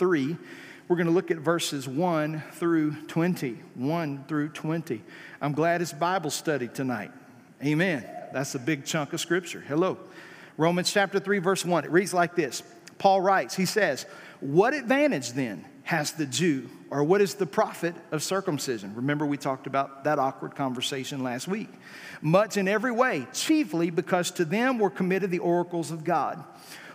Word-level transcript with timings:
chapter 0.00 0.06
3. 0.06 0.36
We're 0.88 0.96
going 0.96 1.08
to 1.08 1.12
look 1.12 1.30
at 1.30 1.36
verses 1.36 1.86
1 1.86 2.42
through 2.52 2.94
20. 3.06 3.58
1 3.74 4.24
through 4.26 4.48
20. 4.48 5.02
I'm 5.42 5.52
glad 5.52 5.82
it's 5.82 5.92
Bible 5.92 6.30
study 6.30 6.68
tonight. 6.68 7.10
Amen. 7.62 8.06
That's 8.32 8.54
a 8.54 8.58
big 8.58 8.86
chunk 8.86 9.12
of 9.12 9.20
scripture. 9.20 9.62
Hello. 9.68 9.98
Romans 10.56 10.90
chapter 10.90 11.20
3, 11.20 11.38
verse 11.40 11.66
1. 11.66 11.84
It 11.84 11.90
reads 11.90 12.14
like 12.14 12.34
this 12.34 12.62
Paul 12.96 13.20
writes, 13.20 13.54
he 13.54 13.66
says, 13.66 14.06
What 14.40 14.72
advantage 14.72 15.32
then 15.32 15.66
has 15.82 16.12
the 16.12 16.24
Jew, 16.24 16.70
or 16.88 17.04
what 17.04 17.20
is 17.20 17.34
the 17.34 17.46
profit 17.46 17.94
of 18.10 18.22
circumcision? 18.22 18.94
Remember, 18.94 19.26
we 19.26 19.36
talked 19.36 19.66
about 19.66 20.04
that 20.04 20.18
awkward 20.18 20.54
conversation 20.54 21.22
last 21.22 21.46
week. 21.46 21.68
Much 22.22 22.56
in 22.56 22.68
every 22.68 22.92
way, 22.92 23.26
chiefly 23.34 23.90
because 23.90 24.30
to 24.30 24.46
them 24.46 24.78
were 24.78 24.90
committed 24.90 25.30
the 25.30 25.40
oracles 25.40 25.90
of 25.90 26.04
God. 26.04 26.42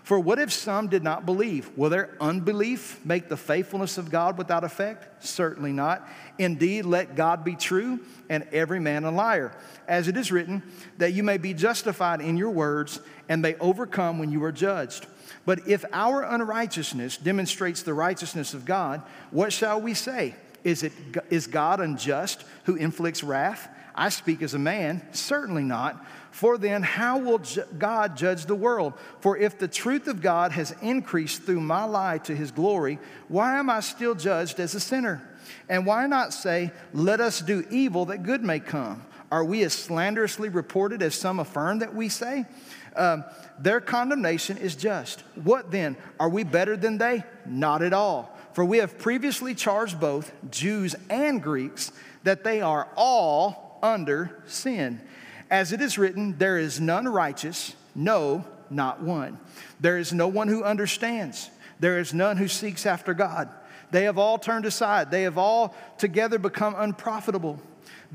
For 0.06 0.20
what 0.20 0.38
if 0.38 0.54
some 0.54 0.88
did 0.88 1.02
not 1.02 1.26
believe? 1.26 1.76
Will 1.76 1.90
their 1.90 2.12
unbelief 2.22 3.04
make 3.04 3.28
the 3.28 3.36
faithfulness 3.36 3.98
of 3.98 4.12
God 4.12 4.38
without 4.38 4.64
effect? 4.64 5.26
Certainly 5.26 5.74
not. 5.74 6.08
Indeed, 6.38 6.86
let 6.86 7.16
God 7.16 7.44
be 7.44 7.56
true 7.56 8.00
and 8.30 8.44
every 8.52 8.80
man 8.80 9.04
a 9.04 9.10
liar. 9.10 9.52
As 9.88 10.08
it 10.08 10.16
is 10.16 10.32
written, 10.32 10.62
that 11.00 11.14
you 11.14 11.24
may 11.24 11.40
be 11.40 11.56
justified 11.56 12.22
in 12.22 12.38
your 12.38 12.52
words 12.52 13.00
and 13.30 13.42
may 13.42 13.56
overcome 13.56 14.20
when 14.20 14.32
you 14.32 14.44
are 14.44 14.52
judged. 14.52 15.08
But 15.44 15.68
if 15.68 15.84
our 15.92 16.22
unrighteousness 16.22 17.18
demonstrates 17.18 17.82
the 17.82 17.96
righteousness 17.96 18.54
of 18.54 18.64
God, 18.64 19.02
what 19.32 19.52
shall 19.52 19.82
we 19.82 19.96
say? 19.96 20.36
Is, 20.66 20.82
it, 20.82 20.94
is 21.30 21.46
God 21.46 21.80
unjust 21.80 22.44
who 22.64 22.76
inflicts 22.76 23.24
wrath? 23.24 23.70
I 23.94 24.10
speak 24.10 24.42
as 24.42 24.56
a 24.56 24.60
man, 24.60 25.02
certainly 25.14 25.64
not. 25.64 26.04
For 26.32 26.58
then, 26.58 26.82
how 26.82 27.20
will 27.20 27.40
God 27.78 28.18
judge 28.18 28.46
the 28.46 28.56
world? 28.56 28.94
For 29.22 29.38
if 29.38 29.60
the 29.60 29.68
truth 29.68 30.08
of 30.08 30.24
God 30.24 30.52
has 30.52 30.76
increased 30.82 31.44
through 31.44 31.62
my 31.62 31.84
lie 31.84 32.18
to 32.18 32.36
his 32.36 32.52
glory, 32.52 32.98
why 33.28 33.60
am 33.60 33.70
I 33.70 33.80
still 33.80 34.16
judged 34.16 34.60
as 34.60 34.74
a 34.74 34.80
sinner? 34.80 35.22
And 35.70 35.86
why 35.86 36.08
not 36.08 36.34
say, 36.34 36.72
Let 36.94 37.22
us 37.22 37.42
do 37.42 37.64
evil 37.70 38.06
that 38.06 38.24
good 38.24 38.44
may 38.44 38.60
come? 38.60 39.06
Are 39.32 39.46
we 39.46 39.64
as 39.64 39.74
slanderously 39.74 40.50
reported 40.50 41.04
as 41.04 41.14
some 41.14 41.40
affirm 41.40 41.80
that 41.80 41.94
we 41.94 42.10
say? 42.10 42.46
Um, 42.96 43.24
their 43.60 43.82
condemnation 43.82 44.58
is 44.58 44.76
just. 44.76 45.22
What 45.36 45.72
then? 45.72 45.96
Are 46.20 46.30
we 46.30 46.44
better 46.44 46.76
than 46.76 46.98
they? 46.98 47.24
Not 47.46 47.84
at 47.84 47.94
all. 47.94 48.35
For 48.56 48.64
we 48.64 48.78
have 48.78 48.98
previously 48.98 49.54
charged 49.54 50.00
both 50.00 50.32
Jews 50.50 50.96
and 51.10 51.44
Greeks 51.44 51.92
that 52.24 52.46
they 52.46 52.62
are 52.62 52.88
all 52.96 53.78
under 53.84 54.42
sin. 54.48 55.02
As 55.52 55.74
it 55.74 55.82
is 55.82 55.98
written, 55.98 56.38
there 56.38 56.58
is 56.58 56.80
none 56.80 57.06
righteous, 57.06 57.76
no, 57.94 58.46
not 58.70 59.02
one. 59.02 59.40
There 59.82 59.98
is 59.98 60.14
no 60.14 60.30
one 60.30 60.48
who 60.48 60.64
understands. 60.64 61.50
There 61.82 62.00
is 62.00 62.14
none 62.14 62.38
who 62.38 62.48
seeks 62.48 62.86
after 62.86 63.14
God. 63.14 63.50
They 63.92 64.06
have 64.06 64.18
all 64.18 64.38
turned 64.38 64.66
aside. 64.66 65.12
They 65.12 65.24
have 65.24 65.38
all 65.38 65.76
together 65.98 66.40
become 66.40 66.76
unprofitable. 66.78 67.60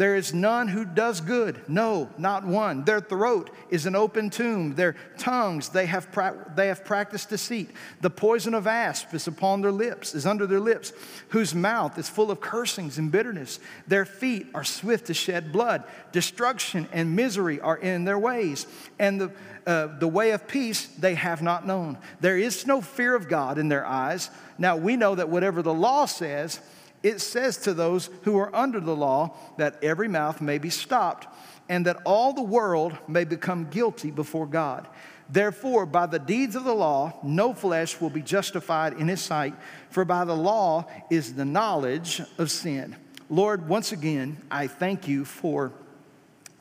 There 0.00 0.16
is 0.16 0.32
none 0.32 0.68
who 0.68 0.86
does 0.86 1.20
good. 1.20 1.60
No, 1.68 2.08
not 2.16 2.46
one. 2.46 2.84
Their 2.84 3.02
throat 3.02 3.50
is 3.68 3.84
an 3.84 3.94
open 3.94 4.30
tomb. 4.30 4.74
Their 4.74 4.96
tongues, 5.18 5.68
they 5.68 5.84
have, 5.84 6.10
pra- 6.10 6.50
they 6.56 6.68
have 6.68 6.86
practiced 6.86 7.28
deceit. 7.28 7.68
The 8.00 8.08
poison 8.08 8.54
of 8.54 8.66
asp 8.66 9.12
is 9.12 9.26
upon 9.26 9.60
their 9.60 9.70
lips, 9.70 10.14
is 10.14 10.24
under 10.24 10.46
their 10.46 10.58
lips, 10.58 10.94
whose 11.28 11.54
mouth 11.54 11.98
is 11.98 12.08
full 12.08 12.30
of 12.30 12.40
cursings 12.40 12.96
and 12.96 13.12
bitterness. 13.12 13.60
Their 13.88 14.06
feet 14.06 14.46
are 14.54 14.64
swift 14.64 15.08
to 15.08 15.12
shed 15.12 15.52
blood. 15.52 15.84
Destruction 16.12 16.88
and 16.92 17.14
misery 17.14 17.60
are 17.60 17.76
in 17.76 18.06
their 18.06 18.18
ways. 18.18 18.66
And 18.98 19.20
the, 19.20 19.32
uh, 19.66 19.98
the 19.98 20.08
way 20.08 20.30
of 20.30 20.48
peace 20.48 20.86
they 20.86 21.14
have 21.14 21.42
not 21.42 21.66
known. 21.66 21.98
There 22.22 22.38
is 22.38 22.66
no 22.66 22.80
fear 22.80 23.14
of 23.14 23.28
God 23.28 23.58
in 23.58 23.68
their 23.68 23.84
eyes. 23.84 24.30
Now 24.56 24.78
we 24.78 24.96
know 24.96 25.14
that 25.14 25.28
whatever 25.28 25.60
the 25.60 25.74
law 25.74 26.06
says, 26.06 26.58
it 27.02 27.20
says 27.20 27.56
to 27.58 27.74
those 27.74 28.10
who 28.22 28.38
are 28.38 28.54
under 28.54 28.80
the 28.80 28.94
law 28.94 29.34
that 29.56 29.82
every 29.82 30.08
mouth 30.08 30.40
may 30.40 30.58
be 30.58 30.70
stopped 30.70 31.26
and 31.68 31.86
that 31.86 31.98
all 32.04 32.32
the 32.32 32.42
world 32.42 32.96
may 33.08 33.24
become 33.24 33.68
guilty 33.70 34.10
before 34.10 34.46
God. 34.46 34.86
Therefore, 35.28 35.86
by 35.86 36.06
the 36.06 36.18
deeds 36.18 36.56
of 36.56 36.64
the 36.64 36.74
law, 36.74 37.14
no 37.22 37.54
flesh 37.54 38.00
will 38.00 38.10
be 38.10 38.22
justified 38.22 38.94
in 38.94 39.06
his 39.06 39.20
sight, 39.20 39.54
for 39.88 40.04
by 40.04 40.24
the 40.24 40.34
law 40.34 40.86
is 41.08 41.34
the 41.34 41.44
knowledge 41.44 42.20
of 42.36 42.50
sin. 42.50 42.96
Lord, 43.28 43.68
once 43.68 43.92
again, 43.92 44.38
I 44.50 44.66
thank 44.66 45.06
you 45.06 45.24
for 45.24 45.72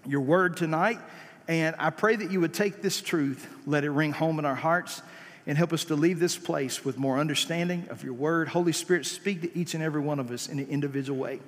your 0.06 0.22
word 0.22 0.56
tonight, 0.56 1.00
and 1.48 1.76
I 1.80 1.90
pray 1.90 2.16
that 2.16 2.30
you 2.30 2.40
would 2.42 2.54
take 2.54 2.84
this 2.84 3.02
truth, 3.02 3.48
let 3.66 3.84
it 3.84 3.90
ring 3.90 4.12
home 4.12 4.38
in 4.38 4.46
our 4.46 4.56
hearts 4.56 5.02
and 5.50 5.58
help 5.58 5.74
us 5.74 5.84
to 5.86 5.96
leave 5.96 6.20
this 6.20 6.38
place 6.38 6.86
with 6.86 7.00
more 7.00 7.18
understanding 7.18 7.88
of 7.90 8.04
your 8.04 8.14
word. 8.14 8.48
Holy 8.50 8.72
Spirit, 8.72 9.04
speak 9.08 9.42
to 9.42 9.58
each 9.58 9.74
and 9.74 9.82
every 9.82 10.00
one 10.00 10.20
of 10.20 10.30
us 10.30 10.48
in 10.48 10.60
an 10.60 10.68
individual 10.70 11.18
way. 11.18 11.40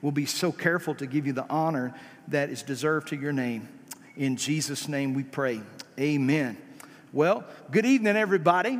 We'll 0.00 0.12
be 0.12 0.26
so 0.26 0.52
careful 0.52 0.94
to 0.94 1.06
give 1.06 1.26
you 1.26 1.32
the 1.32 1.48
honor 1.50 1.92
that 2.28 2.50
is 2.50 2.62
deserved 2.62 3.08
to 3.08 3.16
your 3.16 3.32
name. 3.32 3.68
In 4.16 4.36
Jesus' 4.36 4.86
name 4.86 5.12
we 5.12 5.24
pray. 5.24 5.60
Amen. 5.98 6.56
Well, 7.12 7.44
good 7.72 7.84
evening, 7.84 8.14
everybody. 8.14 8.78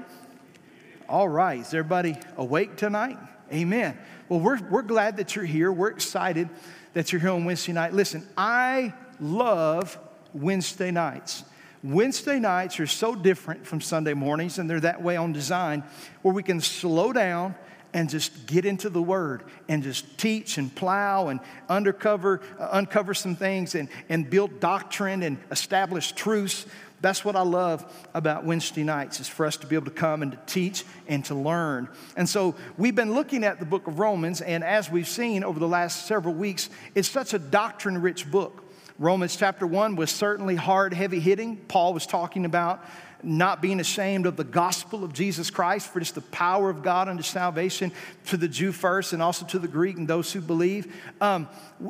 All 1.09 1.29
right, 1.29 1.59
is 1.59 1.75
everybody 1.75 2.17
awake 2.37 2.77
tonight? 2.77 3.19
Amen. 3.53 3.99
Well, 4.29 4.39
we're, 4.39 4.61
we're 4.69 4.83
glad 4.83 5.17
that 5.17 5.34
you're 5.34 5.44
here. 5.44 5.73
We're 5.73 5.91
excited 5.91 6.49
that 6.93 7.11
you're 7.11 7.21
here 7.21 7.31
on 7.31 7.44
Wednesday 7.44 7.73
night. 7.73 7.94
Listen, 7.94 8.25
I 8.37 8.94
love 9.19 9.99
Wednesday 10.33 10.93
nights. 10.93 11.43
Wednesday 11.82 12.38
nights 12.38 12.78
are 12.78 12.87
so 12.87 13.15
different 13.15 13.66
from 13.66 13.81
Sunday 13.81 14.15
mornings, 14.15 14.59
and 14.59 14.70
they're 14.70 14.81
that 14.81 15.03
way 15.03 15.16
on 15.16 15.32
design, 15.32 15.82
where 16.22 16.32
we 16.32 16.43
can 16.43 16.60
slow 16.60 17.12
down 17.12 17.54
and 17.93 18.09
just 18.09 18.47
get 18.47 18.65
into 18.65 18.88
the 18.88 19.03
Word 19.03 19.43
and 19.69 19.82
just 19.82 20.16
teach 20.16 20.59
and 20.59 20.75
plow 20.75 21.28
and 21.28 21.41
undercover, 21.69 22.41
uh, 22.59 22.69
uncover 22.72 23.15
some 23.15 23.37
things 23.37 23.75
and, 23.75 23.88
and 24.09 24.31
build 24.31 24.60
doctrine 24.60 25.22
and 25.22 25.38
establish 25.50 26.12
truths. 26.12 26.66
That's 27.00 27.25
what 27.25 27.34
I 27.34 27.43
love 27.43 27.84
about 28.14 28.44
Wednesday 28.44 28.84
nights 28.84 29.19
is 29.19 29.28
for 29.28 29.44
us 29.44 29.56
to 29.59 29.66
be 29.66 29.75
able 29.75 29.87
to 29.87 29.91
come 29.91 30.22
and 30.22 30.32
to 30.32 30.38
teach 30.47 30.84
and 31.09 31.25
to 31.26 31.34
learn. 31.34 31.88
And 32.16 32.28
so 32.28 32.54
we've 32.78 32.94
been 32.94 33.12
looking 33.12 33.43
at 33.43 33.59
the 33.59 33.66
book 33.66 33.88
of 33.88 33.99
Romans, 33.99 34.41
and 34.41 34.62
as 34.62 34.88
we've 34.88 35.09
seen 35.09 35.43
over 35.43 35.59
the 35.59 35.69
last 35.69 36.06
several 36.06 36.34
weeks, 36.34 36.70
it's 36.94 37.10
such 37.10 37.34
a 37.34 37.41
doctrine 37.41 38.00
rich 38.00 38.31
book. 38.31 38.62
Romans 39.03 39.35
chapter 39.35 39.67
1 39.67 39.97
was 39.97 40.13
certainly 40.13 40.55
hard, 40.55 40.95
heavy 40.95 41.19
hitting. 41.19 41.57
Paul 41.57 41.93
was 41.93 42.07
talking 42.07 42.45
about 42.45 42.85
not 43.21 43.61
being 43.61 43.81
ashamed 43.81 44.27
of 44.27 44.37
the 44.37 44.45
gospel 44.45 45.03
of 45.03 45.13
Jesus 45.13 45.51
Christ, 45.51 45.93
for 45.93 45.99
just 45.99 46.15
the 46.15 46.21
power 46.21 46.71
of 46.71 46.85
God 46.85 47.09
unto 47.09 47.25
salvation 47.25 47.91
to 48.27 48.37
the 48.37 48.47
Jew 48.47 48.71
first 48.71 49.12
and 49.12 49.21
also 49.21 49.45
to 49.47 49.59
the 49.59 49.67
Greek 49.67 49.97
and 49.97 50.07
those 50.07 50.33
who 50.33 50.41
believe. 50.41 50.95
Um, 51.21 51.49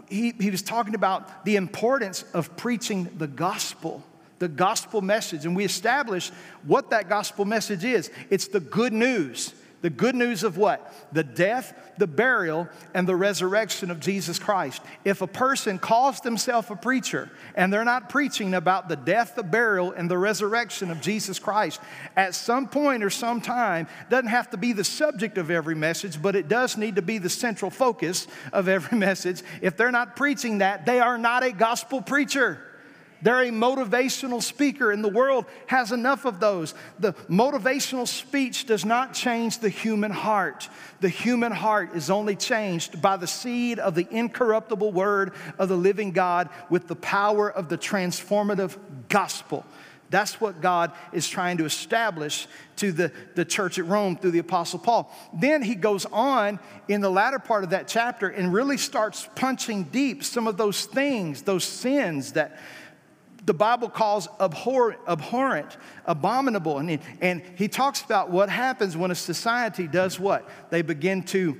he, 0.08 0.32
he 0.40 0.50
was 0.50 0.62
talking 0.62 0.94
about 0.94 1.44
the 1.44 1.56
importance 1.56 2.24
of 2.32 2.56
preaching 2.56 3.10
the 3.18 3.26
gospel, 3.26 4.02
the 4.38 4.48
gospel 4.48 5.02
message. 5.02 5.44
And 5.44 5.54
we 5.54 5.66
established 5.66 6.32
what 6.62 6.88
that 6.90 7.10
gospel 7.10 7.44
message 7.44 7.84
is 7.84 8.10
it's 8.30 8.48
the 8.48 8.60
good 8.60 8.94
news 8.94 9.52
the 9.82 9.90
good 9.90 10.14
news 10.14 10.44
of 10.44 10.56
what? 10.56 10.92
The 11.12 11.24
death, 11.24 11.92
the 11.98 12.06
burial, 12.06 12.68
and 12.94 13.06
the 13.06 13.16
resurrection 13.16 13.90
of 13.90 14.00
Jesus 14.00 14.38
Christ. 14.38 14.80
If 15.04 15.20
a 15.20 15.26
person 15.26 15.78
calls 15.78 16.20
themselves 16.20 16.70
a 16.70 16.76
preacher 16.76 17.30
and 17.54 17.72
they're 17.72 17.84
not 17.84 18.08
preaching 18.08 18.54
about 18.54 18.88
the 18.88 18.96
death, 18.96 19.34
the 19.34 19.42
burial, 19.42 19.92
and 19.92 20.10
the 20.10 20.16
resurrection 20.16 20.90
of 20.90 21.00
Jesus 21.00 21.38
Christ, 21.38 21.80
at 22.16 22.34
some 22.34 22.68
point 22.68 23.02
or 23.02 23.10
some 23.10 23.40
time, 23.40 23.88
doesn't 24.08 24.28
have 24.28 24.50
to 24.50 24.56
be 24.56 24.72
the 24.72 24.84
subject 24.84 25.36
of 25.36 25.50
every 25.50 25.74
message, 25.74 26.22
but 26.22 26.36
it 26.36 26.48
does 26.48 26.76
need 26.76 26.96
to 26.96 27.02
be 27.02 27.18
the 27.18 27.28
central 27.28 27.70
focus 27.70 28.28
of 28.52 28.68
every 28.68 28.96
message. 29.02 29.42
If 29.60 29.76
they're 29.76 29.90
not 29.90 30.16
preaching 30.16 30.58
that, 30.58 30.86
they 30.86 31.00
are 31.00 31.18
not 31.18 31.42
a 31.42 31.52
gospel 31.52 32.00
preacher. 32.00 32.71
They're 33.22 33.42
a 33.42 33.50
motivational 33.50 34.42
speaker, 34.42 34.90
and 34.90 35.02
the 35.02 35.08
world 35.08 35.46
has 35.66 35.92
enough 35.92 36.24
of 36.24 36.40
those. 36.40 36.74
The 36.98 37.12
motivational 37.30 38.06
speech 38.06 38.66
does 38.66 38.84
not 38.84 39.14
change 39.14 39.58
the 39.58 39.68
human 39.68 40.10
heart. 40.10 40.68
The 41.00 41.08
human 41.08 41.52
heart 41.52 41.94
is 41.94 42.10
only 42.10 42.34
changed 42.34 43.00
by 43.00 43.16
the 43.16 43.28
seed 43.28 43.78
of 43.78 43.94
the 43.94 44.08
incorruptible 44.10 44.92
word 44.92 45.32
of 45.58 45.68
the 45.68 45.76
living 45.76 46.10
God 46.10 46.48
with 46.68 46.88
the 46.88 46.96
power 46.96 47.50
of 47.50 47.68
the 47.68 47.78
transformative 47.78 48.76
gospel. 49.08 49.64
That's 50.12 50.38
what 50.42 50.60
God 50.60 50.92
is 51.14 51.26
trying 51.26 51.56
to 51.56 51.64
establish 51.64 52.46
to 52.76 52.92
the, 52.92 53.12
the 53.34 53.46
church 53.46 53.78
at 53.78 53.86
Rome 53.86 54.18
through 54.18 54.32
the 54.32 54.40
Apostle 54.40 54.78
Paul. 54.78 55.10
Then 55.32 55.62
he 55.62 55.74
goes 55.74 56.04
on 56.04 56.60
in 56.86 57.00
the 57.00 57.08
latter 57.08 57.38
part 57.38 57.64
of 57.64 57.70
that 57.70 57.88
chapter 57.88 58.28
and 58.28 58.52
really 58.52 58.76
starts 58.76 59.26
punching 59.36 59.84
deep 59.84 60.22
some 60.22 60.46
of 60.46 60.58
those 60.58 60.84
things, 60.84 61.42
those 61.42 61.64
sins 61.64 62.32
that 62.32 62.58
the 63.44 63.54
Bible 63.54 63.88
calls 63.88 64.28
abhor, 64.40 64.96
abhorrent, 65.06 65.76
abominable. 66.06 66.78
And 66.78 67.00
and 67.20 67.42
he 67.56 67.68
talks 67.68 68.02
about 68.02 68.30
what 68.30 68.48
happens 68.48 68.96
when 68.96 69.10
a 69.10 69.16
society 69.16 69.86
does 69.86 70.18
what? 70.20 70.48
They 70.70 70.82
begin 70.82 71.22
to 71.24 71.56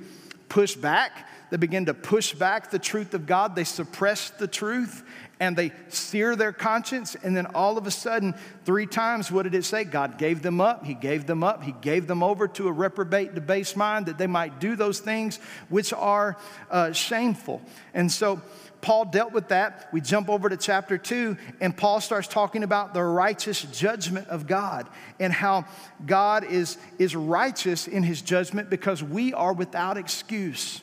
push 0.49 0.75
back, 0.75 1.27
They 1.49 1.57
begin 1.57 1.85
to 1.87 1.93
push 1.93 2.33
back 2.33 2.71
the 2.71 2.79
truth 2.79 3.13
of 3.13 3.25
God. 3.25 3.55
They 3.55 3.63
suppress 3.63 4.29
the 4.29 4.47
truth 4.47 5.03
and 5.39 5.57
they 5.57 5.71
sear 5.89 6.35
their 6.35 6.53
conscience. 6.53 7.15
And 7.21 7.35
then 7.35 7.47
all 7.47 7.77
of 7.77 7.87
a 7.87 7.91
sudden, 7.91 8.35
three 8.65 8.85
times, 8.85 9.31
what 9.31 9.43
did 9.43 9.55
it 9.55 9.65
say? 9.65 9.83
God 9.83 10.17
gave 10.17 10.41
them 10.41 10.61
up. 10.61 10.85
He 10.85 10.93
gave 10.93 11.25
them 11.25 11.43
up. 11.43 11.63
He 11.63 11.73
gave 11.81 12.07
them 12.07 12.23
over 12.23 12.47
to 12.49 12.67
a 12.67 12.71
reprobate, 12.71 13.35
debased 13.35 13.75
mind 13.75 14.05
that 14.05 14.17
they 14.17 14.27
might 14.27 14.59
do 14.59 14.75
those 14.75 14.99
things 14.99 15.39
which 15.69 15.91
are 15.91 16.37
uh, 16.69 16.91
shameful. 16.93 17.61
And 17.93 18.11
so, 18.11 18.41
Paul 18.83 19.05
dealt 19.05 19.31
with 19.31 19.47
that. 19.47 19.87
We 19.93 20.01
jump 20.01 20.29
over 20.29 20.49
to 20.49 20.57
chapter 20.57 20.97
two, 20.97 21.37
and 21.61 21.75
Paul 21.75 22.01
starts 22.01 22.27
talking 22.27 22.63
about 22.63 22.93
the 22.93 23.01
righteous 23.01 23.61
judgment 23.61 24.27
of 24.27 24.45
God 24.45 24.89
and 25.21 25.31
how 25.31 25.65
God 26.05 26.43
is, 26.43 26.77
is 26.99 27.15
righteous 27.15 27.87
in 27.87 28.03
his 28.03 28.21
judgment 28.21 28.69
because 28.69 29.01
we 29.01 29.33
are 29.33 29.53
without 29.53 29.97
excuse. 29.97 30.81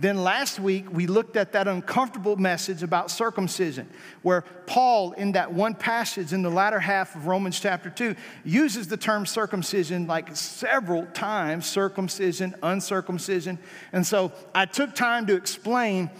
Then 0.00 0.24
last 0.24 0.58
week, 0.58 0.86
we 0.92 1.06
looked 1.06 1.36
at 1.36 1.52
that 1.52 1.68
uncomfortable 1.68 2.34
message 2.34 2.82
about 2.82 3.08
circumcision, 3.08 3.88
where 4.22 4.42
Paul, 4.66 5.12
in 5.12 5.32
that 5.32 5.52
one 5.52 5.74
passage 5.74 6.32
in 6.32 6.42
the 6.42 6.50
latter 6.50 6.80
half 6.80 7.14
of 7.14 7.28
Romans 7.28 7.60
chapter 7.60 7.88
2, 7.88 8.16
uses 8.44 8.88
the 8.88 8.96
term 8.96 9.26
circumcision 9.26 10.08
like 10.08 10.34
several 10.36 11.06
times 11.06 11.66
circumcision, 11.66 12.56
uncircumcision. 12.64 13.60
And 13.92 14.04
so 14.04 14.32
I 14.56 14.66
took 14.66 14.96
time 14.96 15.26
to 15.26 15.36
explain 15.36 16.10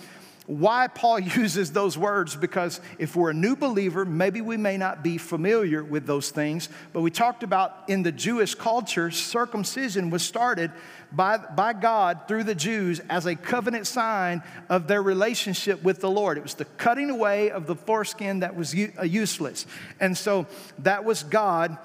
why 0.49 0.89
Paul 0.89 1.21
uses 1.37 1.73
those 1.73 1.99
words 1.99 2.35
because 2.35 2.81
if 2.99 3.15
we're 3.15 3.31
a 3.31 3.35
new 3.35 3.55
believer, 3.55 4.05
maybe 4.05 4.41
we 4.41 4.57
may 4.57 4.79
not 4.79 5.05
be 5.05 5.19
familiar 5.19 5.85
with 5.85 6.07
those 6.07 6.31
things. 6.31 6.71
But 6.93 7.03
we 7.03 7.11
talked 7.11 7.43
about 7.43 7.85
in 7.87 8.03
the 8.03 8.11
Jewish 8.11 8.55
culture, 8.55 9.11
circumcision 9.11 10.09
was 10.09 10.23
started 10.23 10.73
by, 11.13 11.37
by 11.37 11.75
God 11.75 12.23
through 12.27 12.45
the 12.45 12.55
Jews 12.55 13.01
as 13.11 13.27
a 13.27 13.37
covenant 13.37 13.87
sign 13.87 14.43
of 14.71 14.89
their 14.89 15.03
relationship 15.03 15.83
with 15.83 16.01
the 16.01 16.11
Lord. 16.11 16.39
It 16.39 16.43
was 16.43 16.55
the 16.55 16.65
cutting 16.65 17.11
away 17.11 17.51
of 17.51 17.67
the 17.67 17.77
foreskin 17.77 18.41
that 18.41 18.57
was 18.57 18.75
uh, 18.75 19.03
useless. 19.03 19.67
And 20.01 20.17
so 20.17 20.47
that 20.79 21.05
was 21.05 21.25
God 21.25 21.77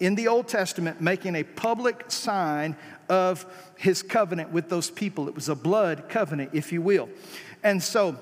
in 0.00 0.16
the 0.16 0.26
Old 0.26 0.48
Testament 0.48 1.00
making 1.00 1.36
a 1.36 1.44
public 1.44 2.10
sign 2.10 2.76
of 3.08 3.46
his 3.76 4.02
covenant 4.02 4.50
with 4.50 4.68
those 4.68 4.90
people. 4.90 5.28
It 5.28 5.34
was 5.34 5.48
a 5.48 5.54
blood 5.54 6.08
covenant, 6.08 6.50
if 6.52 6.72
you 6.72 6.82
will. 6.82 7.08
And 7.62 7.82
so, 7.82 8.16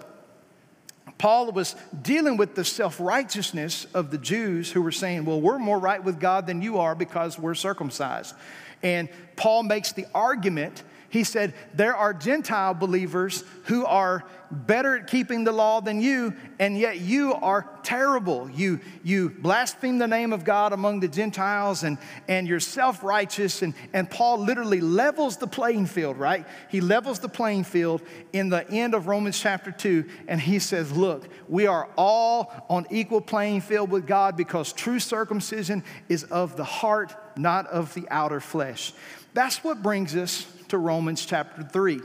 Paul 1.18 1.50
was 1.52 1.74
dealing 2.02 2.36
with 2.36 2.54
the 2.54 2.64
self 2.64 3.00
righteousness 3.00 3.86
of 3.94 4.10
the 4.10 4.18
Jews 4.18 4.70
who 4.70 4.82
were 4.82 4.92
saying, 4.92 5.24
Well, 5.24 5.40
we're 5.40 5.58
more 5.58 5.78
right 5.78 6.02
with 6.02 6.20
God 6.20 6.46
than 6.46 6.60
you 6.62 6.78
are 6.78 6.94
because 6.94 7.38
we're 7.38 7.54
circumcised. 7.54 8.34
And 8.82 9.08
Paul 9.36 9.62
makes 9.62 9.92
the 9.92 10.06
argument 10.14 10.82
he 11.16 11.24
said, 11.24 11.54
There 11.72 11.96
are 11.96 12.12
Gentile 12.12 12.74
believers 12.74 13.42
who 13.64 13.86
are 13.86 14.22
better 14.50 14.98
at 14.98 15.06
keeping 15.06 15.44
the 15.44 15.50
law 15.50 15.80
than 15.80 15.98
you, 15.98 16.34
and 16.58 16.78
yet 16.78 17.00
you 17.00 17.32
are 17.32 17.66
terrible. 17.82 18.50
You, 18.50 18.80
you 19.02 19.30
blaspheme 19.30 19.96
the 19.96 20.06
name 20.06 20.34
of 20.34 20.44
God 20.44 20.74
among 20.74 21.00
the 21.00 21.08
Gentiles, 21.08 21.84
and, 21.84 21.96
and 22.28 22.46
you're 22.46 22.60
self 22.60 23.02
righteous. 23.02 23.62
And, 23.62 23.72
and 23.94 24.10
Paul 24.10 24.40
literally 24.40 24.82
levels 24.82 25.38
the 25.38 25.46
playing 25.46 25.86
field, 25.86 26.18
right? 26.18 26.44
He 26.68 26.82
levels 26.82 27.19
the 27.19 27.30
playing 27.30 27.64
field 27.64 28.02
in 28.34 28.50
the 28.50 28.70
end 28.70 28.92
of 28.94 29.06
Romans 29.06 29.40
chapter 29.40 29.72
2, 29.72 30.04
and 30.28 30.38
he 30.38 30.58
says, 30.58 30.92
Look, 30.92 31.28
we 31.48 31.66
are 31.66 31.88
all 31.96 32.52
on 32.69 32.84
equal 32.90 33.22
playing 33.22 33.62
field 33.62 33.90
with 33.90 34.06
God 34.06 34.36
because 34.36 34.70
true 34.70 35.00
circumcision 35.00 35.82
is 36.10 36.24
of 36.24 36.58
the 36.58 36.64
heart, 36.64 37.16
not 37.38 37.66
of 37.69 37.94
the 37.94 38.06
outer 38.10 38.40
flesh. 38.40 38.92
That's 39.32 39.64
what 39.64 39.82
brings 39.82 40.14
us 40.14 40.46
to 40.68 40.78
Romans 40.78 41.24
chapter 41.24 41.62
3. 41.62 42.00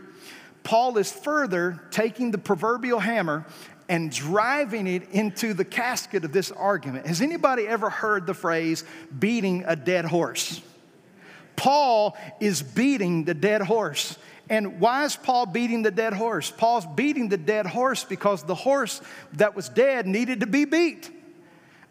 Paul 0.64 0.98
is 0.98 1.12
further 1.12 1.82
taking 1.92 2.32
the 2.32 2.38
proverbial 2.38 3.00
hammer 3.00 3.46
and 3.90 4.12
driving 4.12 4.88
it 4.88 5.10
into 5.12 5.54
the 5.54 5.66
casket 5.66 6.24
of 6.24 6.32
this 6.32 6.52
argument. 6.52 7.08
Has 7.08 7.22
anybody 7.22 7.68
ever 7.68 7.90
heard 7.90 8.26
the 8.26 8.34
phrase 8.34 8.84
beating 9.18 9.64
a 9.68 9.76
dead 9.76 10.06
horse? 10.06 10.62
Paul 11.56 12.18
is 12.40 12.62
beating 12.62 13.26
the 13.26 13.34
dead 13.34 13.62
horse. 13.62 14.18
And 14.50 14.80
why 14.80 15.06
is 15.06 15.16
Paul 15.16 15.46
beating 15.46 15.82
the 15.82 15.92
dead 15.92 16.14
horse? 16.14 16.52
Paul's 16.52 16.86
beating 16.96 17.30
the 17.30 17.38
dead 17.38 17.66
horse 17.66 18.04
because 18.04 18.44
the 18.44 18.56
horse 18.56 19.02
that 19.34 19.56
was 19.56 19.70
dead 19.70 20.08
needed 20.08 20.40
to 20.42 20.48
be 20.48 20.66
beat. 20.66 21.10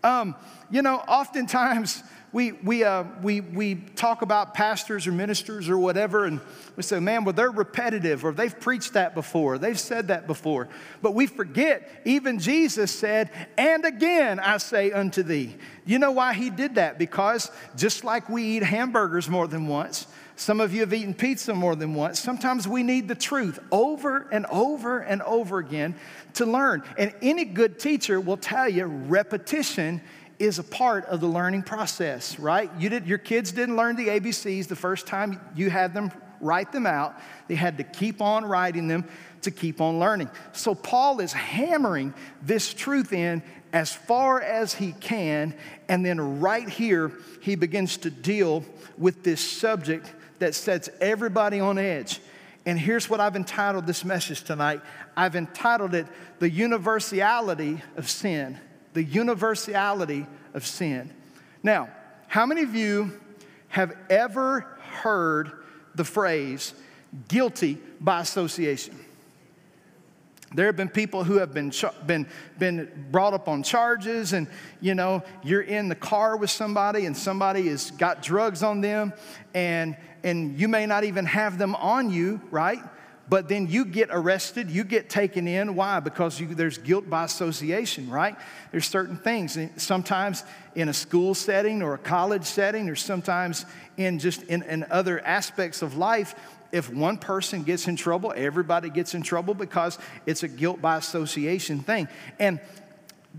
Um, 0.03 0.35
you 0.71 0.83
know, 0.83 0.97
oftentimes 0.97 2.03
we, 2.33 2.53
we, 2.53 2.85
uh, 2.85 3.05
we, 3.23 3.41
we 3.41 3.75
talk 3.75 4.23
about 4.23 4.55
pastors 4.55 5.07
or 5.07 5.13
ministers 5.13 5.69
or 5.69 5.79
whatever, 5.79 6.27
and 6.27 6.41
we 6.77 6.83
say, 6.83 7.01
man, 7.01 7.25
well, 7.25 7.33
they're 7.33 7.51
repetitive, 7.51 8.25
or 8.25 8.33
they've 8.33 8.59
preached 8.59 8.93
that 8.93 9.15
before, 9.15 9.59
they've 9.59 9.79
said 9.79 10.09
that 10.09 10.27
before. 10.27 10.69
But 11.03 11.15
we 11.15 11.27
forget, 11.27 12.03
even 12.05 12.39
Jesus 12.39 12.93
said, 12.93 13.31
and 13.59 13.85
again 13.85 14.39
I 14.39 14.59
say 14.59 14.93
unto 14.93 15.23
thee. 15.23 15.57
You 15.85 15.99
know 15.99 16.13
why 16.13 16.35
he 16.35 16.51
did 16.51 16.77
that? 16.77 16.99
Because 16.99 17.51
just 17.77 18.05
like 18.05 18.29
we 18.29 18.45
eat 18.45 18.63
hamburgers 18.63 19.29
more 19.29 19.49
than 19.49 19.67
once, 19.67 20.07
some 20.37 20.61
of 20.61 20.73
you 20.73 20.81
have 20.81 20.95
eaten 20.95 21.13
pizza 21.13 21.53
more 21.53 21.77
than 21.77 21.95
once. 21.95 22.19
Sometimes 22.19 22.67
we 22.67 22.83
need 22.83 23.09
the 23.09 23.15
truth 23.15 23.59
over 23.71 24.27
and 24.33 24.47
over 24.47 25.01
and 25.01 25.21
over 25.23 25.59
again 25.59 25.95
to 26.35 26.47
learn. 26.47 26.83
And 26.97 27.13
any 27.21 27.45
good 27.45 27.79
teacher 27.79 28.19
will 28.19 28.39
tell 28.39 28.67
you 28.67 28.87
repetition 28.87 30.01
is 30.41 30.59
a 30.59 30.65
part 30.65 31.05
of 31.05 31.21
the 31.21 31.27
learning 31.27 31.63
process, 31.63 32.39
right? 32.39 32.71
You 32.79 32.89
did, 32.89 33.07
your 33.07 33.19
kids 33.19 33.53
didn't 33.53 33.77
learn 33.77 33.95
the 33.95 34.09
ABCs 34.09 34.67
the 34.67 34.75
first 34.75 35.07
time 35.07 35.39
you 35.55 35.69
had 35.69 35.93
them 35.93 36.11
write 36.41 36.73
them 36.73 36.87
out. 36.87 37.15
They 37.47 37.55
had 37.55 37.77
to 37.77 37.85
keep 37.85 38.23
on 38.23 38.47
writing 38.47 38.89
them 38.89 39.05
to 39.43 39.51
keep 39.51 39.83
on 39.83 39.99
learning. 39.99 40.31
So 40.53 40.75
Paul 40.75 41.21
is 41.21 41.35
hammering 41.35 42.15
this 42.41 42.73
truth 42.73 43.13
in 43.13 43.43
as 43.75 43.93
far 43.93 44.41
as 44.41 44.73
he 44.73 44.93
can. 44.93 45.55
And 45.91 46.05
then 46.05 46.41
right 46.41 46.69
here, 46.69 47.13
he 47.43 47.55
begins 47.55 47.99
to 47.99 48.11
deal 48.11 48.65
with 48.97 49.23
this 49.23 49.41
subject 49.41 50.11
that 50.39 50.55
sets 50.55 50.89
everybody 51.03 51.61
on 51.61 51.77
edge. 51.77 52.21
And 52.65 52.79
here's 52.79 53.11
what 53.11 53.21
I've 53.21 53.37
entitled 53.37 53.87
this 53.87 54.07
message 54.07 54.43
tonight 54.43 54.81
I've 55.17 55.37
entitled 55.37 55.95
it 55.95 56.07
The 56.39 56.49
Universality 56.49 57.83
of 57.97 58.09
Sin 58.09 58.59
the 58.93 59.03
universality 59.03 60.27
of 60.55 60.67
sin. 60.67 61.13
Now, 61.63 61.89
how 62.29 62.47
many 62.47 62.63
of 62.63 62.75
you 62.75 63.19
have 63.69 63.97
ever 64.09 64.61
heard 65.03 65.53
the 65.95 66.05
phrase 66.05 66.75
guilty 67.29 67.79
by 68.01 68.21
association? 68.21 68.97
There 70.53 70.67
have 70.67 70.77
been 70.77 70.89
people 70.89 71.23
who 71.23 71.37
have 71.37 71.55
been, 71.55 71.73
been, 72.07 72.27
been 72.59 73.07
brought 73.13 73.35
up 73.35 73.49
on 73.49 73.63
charges, 73.63 74.33
and 74.33 74.49
you 74.81 74.95
know, 74.95 75.23
you're 75.45 75.63
in 75.63 75.89
the 75.89 75.95
car 75.95 76.37
with 76.37 76.51
somebody, 76.51 77.07
and 77.07 77.17
somebody 77.17 77.69
has 77.69 77.93
got 77.93 78.21
drugs 78.21 78.65
on 78.65 78.81
them, 78.81 79.13
and, 79.55 79.97
and 80.25 80.59
you 80.59 80.67
may 80.67 80.87
not 80.87 81.05
even 81.05 81.25
have 81.25 81.57
them 81.57 81.77
on 81.77 82.11
you, 82.11 82.41
right? 82.51 82.81
But 83.31 83.49
then 83.49 83.69
you 83.69 83.85
get 83.85 84.09
arrested, 84.11 84.73
you 84.73 84.83
get 84.83 85.09
taken 85.09 85.47
in. 85.47 85.77
Why? 85.77 86.01
Because 86.01 86.41
you, 86.41 86.53
there's 86.53 86.79
guilt 86.79 87.09
by 87.09 87.25
association, 87.25 88.11
right? 88.11 88.37
There's 88.73 88.89
certain 88.89 89.17
things. 89.17 89.57
Sometimes 89.77 90.43
in 90.75 90.89
a 90.89 90.93
school 90.93 91.35
setting 91.35 91.81
or 91.81 91.95
a 91.95 91.99
college 91.99 92.45
setting, 92.45 92.89
or 92.89 92.97
sometimes 92.97 93.67
in 93.97 94.19
just 94.19 94.43
in, 94.43 94.65
in 94.65 94.85
other 94.91 95.25
aspects 95.25 95.81
of 95.81 95.97
life, 95.97 96.35
if 96.73 96.93
one 96.93 97.19
person 97.19 97.63
gets 97.63 97.87
in 97.87 97.95
trouble, 97.95 98.35
everybody 98.35 98.91
gets 98.91 99.15
in 99.15 99.23
trouble 99.23 99.55
because 99.55 99.97
it's 100.27 100.43
a 100.43 100.49
guilt 100.49 100.83
by 100.83 100.97
association 100.97 101.81
thing. 101.81 102.09
And 102.41 102.59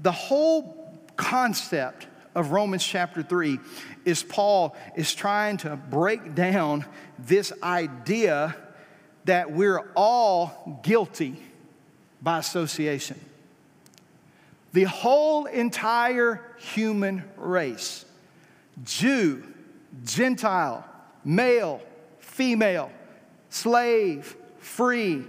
the 0.01 0.13
whole 0.13 1.01
concept 1.17 2.07
of 2.33 2.51
Romans 2.51 2.85
chapter 2.85 3.23
3 3.23 3.59
is 4.05 4.23
Paul 4.23 4.73
is 4.95 5.13
trying 5.13 5.57
to 5.57 5.75
break 5.75 6.33
down 6.33 6.85
this 7.19 7.51
idea 7.61 8.55
that 9.25 9.51
we're 9.51 9.81
all 9.95 10.79
guilty 10.83 11.37
by 12.21 12.39
association. 12.39 13.19
The 14.73 14.83
whole 14.83 15.45
entire 15.45 16.41
human 16.57 17.23
race 17.37 18.05
Jew, 18.83 19.43
Gentile, 20.05 20.85
male, 21.25 21.81
female, 22.19 22.91
slave, 23.49 24.35
free, 24.59 25.23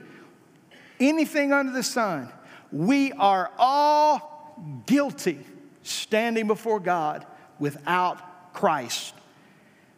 anything 1.00 1.52
under 1.52 1.72
the 1.72 1.82
sun, 1.82 2.32
we 2.70 3.12
are 3.12 3.50
all 3.58 4.82
guilty 4.86 5.40
standing 5.82 6.46
before 6.46 6.80
God 6.80 7.26
without 7.58 8.54
Christ. 8.54 9.14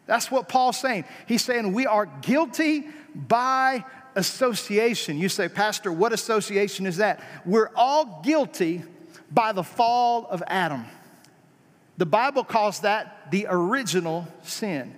That's 0.07 0.29
what 0.29 0.49
Paul's 0.49 0.77
saying. 0.77 1.05
He's 1.27 1.43
saying 1.43 1.73
we 1.73 1.85
are 1.85 2.05
guilty 2.05 2.87
by 3.15 3.83
association. 4.15 5.17
You 5.17 5.29
say, 5.29 5.47
Pastor, 5.49 5.91
what 5.91 6.13
association 6.13 6.85
is 6.85 6.97
that? 6.97 7.21
We're 7.45 7.71
all 7.75 8.21
guilty 8.23 8.83
by 9.31 9.51
the 9.51 9.63
fall 9.63 10.27
of 10.29 10.43
Adam. 10.47 10.85
The 11.97 12.05
Bible 12.05 12.43
calls 12.43 12.81
that 12.81 13.31
the 13.31 13.47
original 13.49 14.27
sin. 14.43 14.95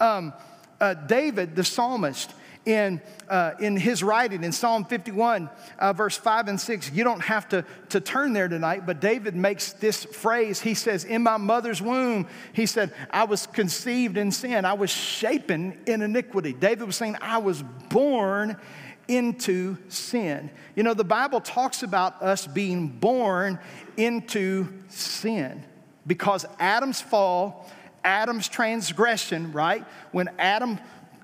Um, 0.00 0.32
uh, 0.80 0.94
David, 0.94 1.56
the 1.56 1.64
psalmist, 1.64 2.34
in, 2.64 3.00
uh, 3.28 3.52
in 3.60 3.76
his 3.76 4.02
writing 4.02 4.44
in 4.44 4.52
Psalm 4.52 4.84
51, 4.84 5.48
uh, 5.78 5.92
verse 5.92 6.16
5 6.16 6.48
and 6.48 6.60
6. 6.60 6.92
You 6.92 7.04
don't 7.04 7.22
have 7.22 7.48
to, 7.50 7.64
to 7.90 8.00
turn 8.00 8.32
there 8.32 8.48
tonight, 8.48 8.86
but 8.86 9.00
David 9.00 9.34
makes 9.34 9.72
this 9.72 10.04
phrase. 10.04 10.60
He 10.60 10.74
says, 10.74 11.04
In 11.04 11.22
my 11.22 11.36
mother's 11.36 11.80
womb, 11.80 12.26
he 12.52 12.66
said, 12.66 12.92
I 13.10 13.24
was 13.24 13.46
conceived 13.46 14.16
in 14.16 14.30
sin, 14.30 14.64
I 14.64 14.74
was 14.74 14.90
shapen 14.90 15.78
in 15.86 16.02
iniquity. 16.02 16.52
David 16.52 16.86
was 16.86 16.96
saying, 16.96 17.16
I 17.20 17.38
was 17.38 17.62
born 17.88 18.56
into 19.08 19.78
sin. 19.88 20.50
You 20.76 20.82
know, 20.82 20.94
the 20.94 21.04
Bible 21.04 21.40
talks 21.40 21.82
about 21.82 22.22
us 22.22 22.46
being 22.46 22.88
born 22.88 23.58
into 23.96 24.68
sin 24.88 25.64
because 26.06 26.44
Adam's 26.58 27.00
fall, 27.00 27.68
Adam's 28.04 28.48
transgression, 28.48 29.52
right? 29.52 29.84
When 30.12 30.28
Adam 30.38 30.78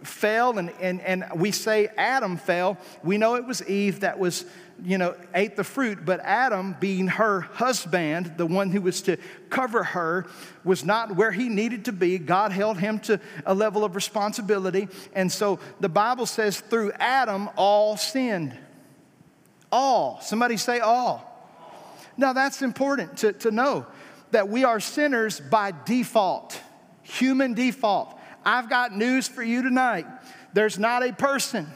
fell 0.05 0.59
and, 0.59 0.71
and, 0.81 1.01
and 1.01 1.25
we 1.35 1.51
say 1.51 1.89
Adam 1.97 2.37
fell, 2.37 2.79
we 3.03 3.19
know 3.19 3.35
it 3.35 3.45
was 3.45 3.67
Eve 3.69 4.01
that 4.01 4.19
was, 4.19 4.45
you 4.85 4.99
know, 4.99 5.15
ate 5.35 5.57
the 5.57 5.65
fruit, 5.65 6.05
but 6.05 6.21
Adam, 6.21 6.77
being 6.79 7.09
her 7.09 7.41
husband, 7.41 8.35
the 8.37 8.47
one 8.47 8.71
who 8.71 8.81
was 8.81 9.03
to 9.03 9.17
cover 9.51 9.83
her, 9.83 10.27
was 10.65 10.85
not 10.85 11.17
where 11.17 11.31
he 11.31 11.49
needed 11.49 11.87
to 11.87 11.93
be. 11.93 12.19
God 12.19 12.53
held 12.53 12.79
him 12.79 12.99
to 13.01 13.21
a 13.47 13.55
level 13.55 13.85
of 13.85 13.95
responsibility. 13.95 14.89
And 15.15 15.31
so 15.31 15.59
the 15.81 15.89
Bible 15.89 16.27
says 16.27 16.61
through 16.61 16.93
Adam, 16.93 17.49
all 17.57 17.97
sinned. 17.97 18.57
All. 19.71 20.21
Somebody 20.21 20.57
say 20.57 20.81
all. 20.81 21.31
Now 22.17 22.33
that's 22.33 22.63
important 22.63 23.19
to, 23.19 23.33
to 23.33 23.51
know 23.51 23.87
that 24.31 24.49
we 24.49 24.65
are 24.65 24.81
sinners 24.81 25.41
by 25.41 25.73
default, 25.85 26.61
human 27.03 27.55
default. 27.55 28.14
I've 28.45 28.69
got 28.69 28.97
news 28.97 29.29
for 29.29 29.43
you 29.43 29.63
tonight. 29.63 30.07
There's 30.53 30.79
not 30.79 31.03
a 31.03 31.13
person 31.13 31.67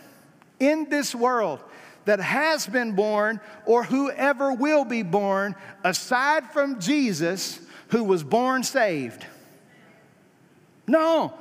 in 0.61 0.89
this 0.89 1.15
world 1.15 1.61
that 2.05 2.21
has 2.21 2.67
been 2.67 2.93
born 2.93 3.41
or 3.67 3.85
whoever 3.85 4.53
will 4.53 4.85
be 4.85 5.03
born 5.03 5.55
aside 5.85 6.51
from 6.53 6.81
Jesus 6.81 7.61
who 7.89 8.05
was 8.05 8.23
born 8.23 8.63
saved. 8.63 9.27
No. 10.87 11.35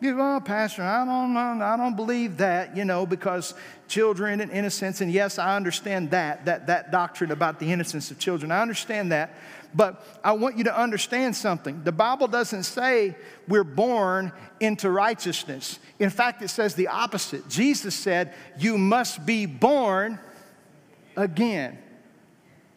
You 0.00 0.16
go, 0.16 0.36
oh, 0.36 0.40
Pastor, 0.40 0.82
I 0.82 1.04
don't 1.04 1.36
I 1.36 1.76
don't 1.76 1.96
believe 1.96 2.38
that, 2.38 2.76
you 2.76 2.84
know, 2.84 3.06
because 3.06 3.54
children 3.88 4.40
and 4.40 4.50
innocence, 4.50 5.00
and 5.00 5.10
yes, 5.10 5.38
I 5.38 5.56
understand 5.56 6.10
that, 6.10 6.44
that, 6.46 6.66
that 6.66 6.90
doctrine 6.90 7.30
about 7.30 7.58
the 7.58 7.70
innocence 7.72 8.10
of 8.10 8.18
children. 8.18 8.50
I 8.50 8.60
understand 8.60 9.12
that. 9.12 9.36
But 9.74 10.04
I 10.22 10.32
want 10.32 10.56
you 10.56 10.64
to 10.64 10.78
understand 10.78 11.34
something. 11.34 11.82
The 11.82 11.92
Bible 11.92 12.28
doesn't 12.28 12.62
say 12.62 13.16
we're 13.48 13.64
born 13.64 14.32
into 14.60 14.90
righteousness. 14.90 15.80
In 15.98 16.10
fact, 16.10 16.42
it 16.42 16.48
says 16.48 16.74
the 16.74 16.88
opposite. 16.88 17.48
Jesus 17.48 17.94
said, 17.94 18.34
You 18.58 18.78
must 18.78 19.26
be 19.26 19.46
born 19.46 20.20
again. 21.16 21.78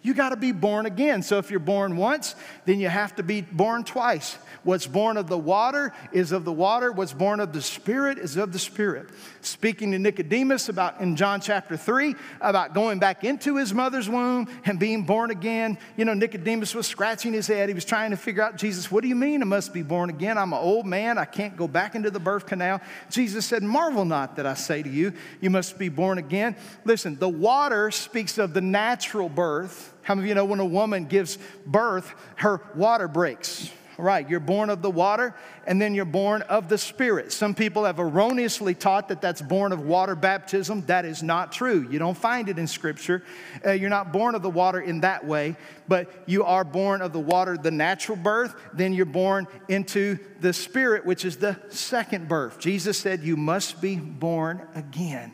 You 0.08 0.14
got 0.14 0.30
to 0.30 0.38
be 0.38 0.54
born 0.54 0.86
again. 0.86 1.22
So 1.22 1.38
if 1.38 1.52
you're 1.52 1.60
born 1.60 1.98
once, 1.98 2.34
then 2.64 2.80
you 2.80 2.88
have 2.88 3.18
to 3.18 3.24
be 3.24 3.42
born 3.42 3.84
twice. 3.84 4.38
What's 4.64 4.88
born 4.88 5.18
of 5.18 5.28
the 5.28 5.38
water 5.38 5.94
is 6.14 6.32
of 6.32 6.46
the 6.46 6.52
water. 6.54 6.94
What's 6.94 7.12
born 7.12 7.42
of 7.42 7.52
the 7.52 7.62
Spirit 7.62 8.18
is 8.18 8.38
of 8.38 8.54
the 8.54 8.60
Spirit. 8.60 9.10
Speaking 9.42 9.92
to 9.92 10.00
Nicodemus 10.00 10.70
about 10.70 11.02
in 11.02 11.18
John 11.18 11.42
chapter 11.42 11.76
3 11.76 12.16
about 12.40 12.74
going 12.74 13.00
back 13.00 13.26
into 13.26 13.58
his 13.58 13.74
mother's 13.74 14.08
womb 14.08 14.48
and 14.64 14.80
being 14.80 15.04
born 15.04 15.30
again. 15.30 15.78
You 15.98 16.06
know, 16.06 16.14
Nicodemus 16.14 16.74
was 16.74 16.88
scratching 16.88 17.34
his 17.34 17.48
head. 17.48 17.68
He 17.68 17.76
was 17.76 17.84
trying 17.84 18.12
to 18.12 18.18
figure 18.18 18.42
out, 18.42 18.56
Jesus, 18.56 18.90
what 18.90 19.02
do 19.02 19.10
you 19.10 19.16
mean 19.16 19.42
I 19.42 19.46
must 19.46 19.74
be 19.74 19.84
born 19.84 20.10
again? 20.10 20.38
I'm 20.38 20.54
an 20.54 20.60
old 20.60 20.86
man. 20.86 21.18
I 21.18 21.26
can't 21.26 21.58
go 21.58 21.68
back 21.68 21.96
into 21.96 22.12
the 22.12 22.20
birth 22.22 22.46
canal. 22.46 22.80
Jesus 23.10 23.46
said, 23.46 23.62
Marvel 23.62 24.06
not 24.06 24.38
that 24.38 24.46
I 24.46 24.54
say 24.54 24.82
to 24.84 24.90
you, 24.90 25.12
you 25.42 25.50
must 25.50 25.78
be 25.78 25.90
born 25.90 26.18
again. 26.18 26.56
Listen, 26.86 27.20
the 27.20 27.28
water 27.28 27.92
speaks 27.92 28.38
of 28.38 28.54
the 28.54 28.62
natural 28.62 29.28
birth. 29.28 29.96
How 30.08 30.16
many 30.16 30.28
of 30.28 30.30
you 30.30 30.36
know 30.36 30.46
when 30.46 30.62
a 30.62 30.66
woman 30.66 31.04
gives 31.04 31.38
birth, 31.66 32.14
her 32.38 32.62
water 32.76 33.10
breaks? 33.10 33.70
Right, 33.98 34.30
you're 34.30 34.40
born 34.40 34.70
of 34.70 34.82
the 34.82 34.90
water 34.90 35.36
and 35.66 35.82
then 35.82 35.94
you're 35.94 36.06
born 36.06 36.44
of 36.44 36.70
the 36.70 36.78
Spirit. 36.78 37.34
Some 37.34 37.54
people 37.54 37.84
have 37.84 38.00
erroneously 38.00 38.74
taught 38.74 39.10
that 39.10 39.20
that's 39.20 39.42
born 39.42 39.74
of 39.74 39.82
water 39.82 40.16
baptism. 40.16 40.86
That 40.86 41.04
is 41.04 41.24
not 41.24 41.52
true. 41.52 41.86
You 41.92 42.00
don't 42.00 42.16
find 42.16 42.48
it 42.48 42.58
in 42.58 42.68
Scripture. 42.68 43.22
Uh, 43.66 43.72
you're 43.72 43.90
not 43.90 44.14
born 44.14 44.34
of 44.34 44.44
the 44.44 44.50
water 44.50 44.80
in 44.80 45.02
that 45.02 45.26
way, 45.28 45.58
but 45.90 46.24
you 46.26 46.46
are 46.46 46.64
born 46.64 47.02
of 47.02 47.12
the 47.12 47.20
water, 47.20 47.58
the 47.58 47.72
natural 47.72 48.18
birth, 48.18 48.56
then 48.72 48.94
you're 48.94 49.06
born 49.06 49.46
into 49.68 50.20
the 50.40 50.54
Spirit, 50.54 51.06
which 51.06 51.26
is 51.26 51.36
the 51.36 51.60
second 51.68 52.30
birth. 52.30 52.60
Jesus 52.60 52.98
said, 52.98 53.24
You 53.24 53.36
must 53.36 53.82
be 53.82 53.98
born 53.98 54.66
again. 54.74 55.34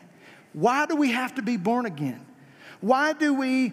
Why 0.52 0.86
do 0.86 0.96
we 0.96 1.12
have 1.12 1.36
to 1.36 1.42
be 1.42 1.58
born 1.58 1.86
again? 1.86 2.26
Why 2.80 3.14
do 3.14 3.32
we, 3.32 3.72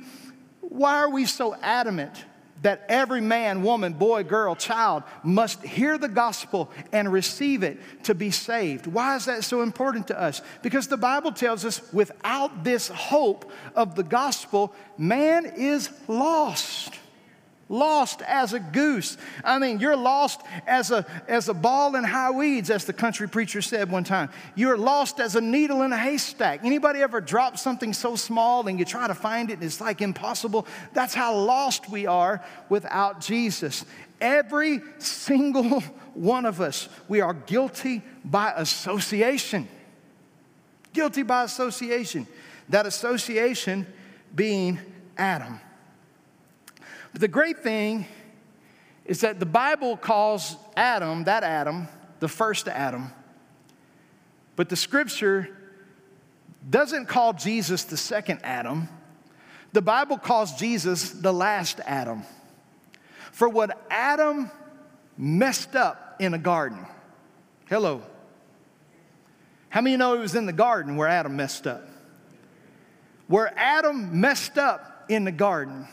why 0.62 0.98
are 0.98 1.10
we 1.10 1.26
so 1.26 1.56
adamant 1.62 2.26
that 2.62 2.86
every 2.90 3.22
man, 3.22 3.64
woman, 3.64 3.94
boy, 3.94 4.24
girl, 4.24 4.56
child 4.56 5.04
must 5.24 5.64
hear 5.64 5.98
the 5.98 6.08
gospel 6.08 6.72
and 6.92 7.12
receive 7.12 7.64
it 7.64 7.80
to 8.04 8.14
be 8.14 8.30
saved. 8.30 8.86
Why 8.86 9.16
is 9.16 9.26
that 9.26 9.44
so 9.44 9.62
important 9.62 10.08
to 10.08 10.20
us? 10.20 10.42
Because 10.62 10.88
the 10.88 10.98
Bible 10.98 11.32
tells 11.32 11.66
us 11.66 11.82
without 11.92 12.64
this 12.64 12.88
hope 12.88 13.52
of 13.76 13.96
the 13.96 14.04
gospel, 14.04 14.74
man 14.98 15.46
is 15.58 15.90
lost 16.08 17.01
lost 17.72 18.22
as 18.24 18.54
a 18.54 18.60
goose. 18.60 19.18
I 19.44 19.58
mean, 19.58 19.80
you're 19.80 19.96
lost 19.96 20.42
as 20.68 20.92
a, 20.92 21.06
as 21.28 21.48
a 21.50 21.54
ball 21.54 21.96
in 21.96 22.04
high 22.04 22.30
weeds, 22.30 22.70
as 22.70 22.86
the 22.86 22.94
country 22.94 23.28
preacher 23.28 23.62
said 23.62 23.90
one 23.90 24.04
time. 24.04 24.30
You're 24.56 24.78
lost 24.78 25.20
as 25.20 25.36
a 25.36 25.42
needle 25.42 25.82
in 25.82 25.94
a 25.94 25.98
haystack. 25.98 26.64
Anybody 26.64 27.02
ever 27.02 27.22
drop 27.22 27.58
something 27.58 27.94
so 27.94 28.16
small 28.16 28.68
and 28.68 28.78
you 28.78 28.86
try 28.86 29.08
to 29.08 29.16
find 29.16 29.50
it 29.50 29.54
and 29.54 29.64
it's 29.64 29.82
like 29.82 30.02
impossible? 30.02 30.68
That's 30.94 31.14
how 31.14 31.34
lost 31.36 31.90
we 31.90 32.06
are 32.06 32.44
without 32.70 33.22
Jesus. 33.22 33.86
Every 34.20 34.82
single 35.00 35.80
one 36.14 36.46
of 36.46 36.60
us, 36.60 36.90
we 37.08 37.22
are 37.22 37.34
guilty 37.34 38.02
by 38.26 38.54
association. 38.58 39.68
Guilty 40.94 41.24
by 41.24 41.46
association. 41.46 42.28
That 42.68 42.86
association 42.86 43.88
being 44.36 44.78
Adam. 45.18 45.60
But 47.12 47.22
the 47.22 47.28
great 47.28 47.60
thing 47.60 48.06
is 49.06 49.22
that 49.22 49.40
the 49.40 49.46
Bible 49.46 49.98
calls 49.98 50.56
Adam, 50.76 51.26
that 51.26 51.44
Adam, 51.44 51.88
the 52.20 52.28
first 52.28 52.68
Adam. 52.68 53.12
But 54.56 54.70
the 54.70 54.76
scripture 54.76 55.50
doesn't 56.70 57.08
call 57.08 57.34
Jesus 57.34 57.84
the 57.84 57.98
second 57.98 58.40
Adam. 58.44 58.88
The 59.74 59.82
Bible 59.82 60.18
calls 60.18 60.54
Jesus 60.56 61.12
the 61.12 61.34
last 61.34 61.80
Adam. 61.86 62.24
For 63.32 63.50
what 63.50 63.86
Adam 63.90 64.52
messed 65.18 65.76
up 65.76 66.18
in 66.20 66.34
a 66.34 66.38
garden. 66.38 66.86
Hello. 67.68 68.02
How 69.70 69.82
many 69.82 69.96
know 69.96 70.16
it 70.16 70.20
was 70.20 70.36
in 70.36 70.46
the 70.46 70.54
garden 70.54 70.98
where 70.98 71.08
Adam 71.08 71.36
messed 71.36 71.66
up? 71.66 71.88
Where 73.28 73.54
Adam 73.58 74.20
messed 74.20 74.58
up 74.58 75.06
in 75.08 75.24
the 75.24 75.32
garden 75.32 75.88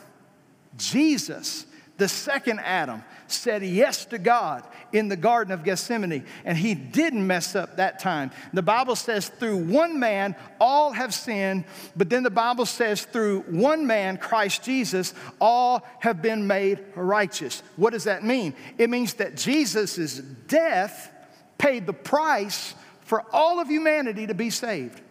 Jesus, 0.78 1.66
the 1.98 2.08
second 2.08 2.60
Adam, 2.60 3.04
said 3.26 3.62
yes 3.62 4.06
to 4.06 4.16
God 4.16 4.64
in 4.92 5.08
the 5.08 5.16
Garden 5.16 5.52
of 5.52 5.64
Gethsemane, 5.64 6.24
and 6.46 6.56
he 6.56 6.74
didn't 6.74 7.26
mess 7.26 7.54
up 7.54 7.76
that 7.76 7.98
time. 7.98 8.30
The 8.54 8.62
Bible 8.62 8.96
says, 8.96 9.28
through 9.28 9.58
one 9.58 10.00
man, 10.00 10.34
all 10.58 10.92
have 10.92 11.12
sinned, 11.12 11.64
but 11.94 12.08
then 12.08 12.22
the 12.22 12.30
Bible 12.30 12.64
says, 12.64 13.04
through 13.04 13.40
one 13.42 13.86
man, 13.86 14.16
Christ 14.16 14.62
Jesus, 14.62 15.12
all 15.40 15.86
have 15.98 16.22
been 16.22 16.46
made 16.46 16.82
righteous. 16.94 17.62
What 17.76 17.92
does 17.92 18.04
that 18.04 18.24
mean? 18.24 18.54
It 18.78 18.88
means 18.88 19.14
that 19.14 19.36
Jesus' 19.36 20.18
death 20.18 21.12
paid 21.58 21.86
the 21.86 21.92
price 21.92 22.74
for 23.00 23.24
all 23.32 23.60
of 23.60 23.68
humanity 23.68 24.26
to 24.26 24.34
be 24.34 24.48
saved. 24.48 25.02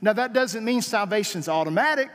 Now, 0.00 0.14
that 0.14 0.32
doesn't 0.32 0.64
mean 0.64 0.82
salvation's 0.82 1.48
automatic. 1.48 2.08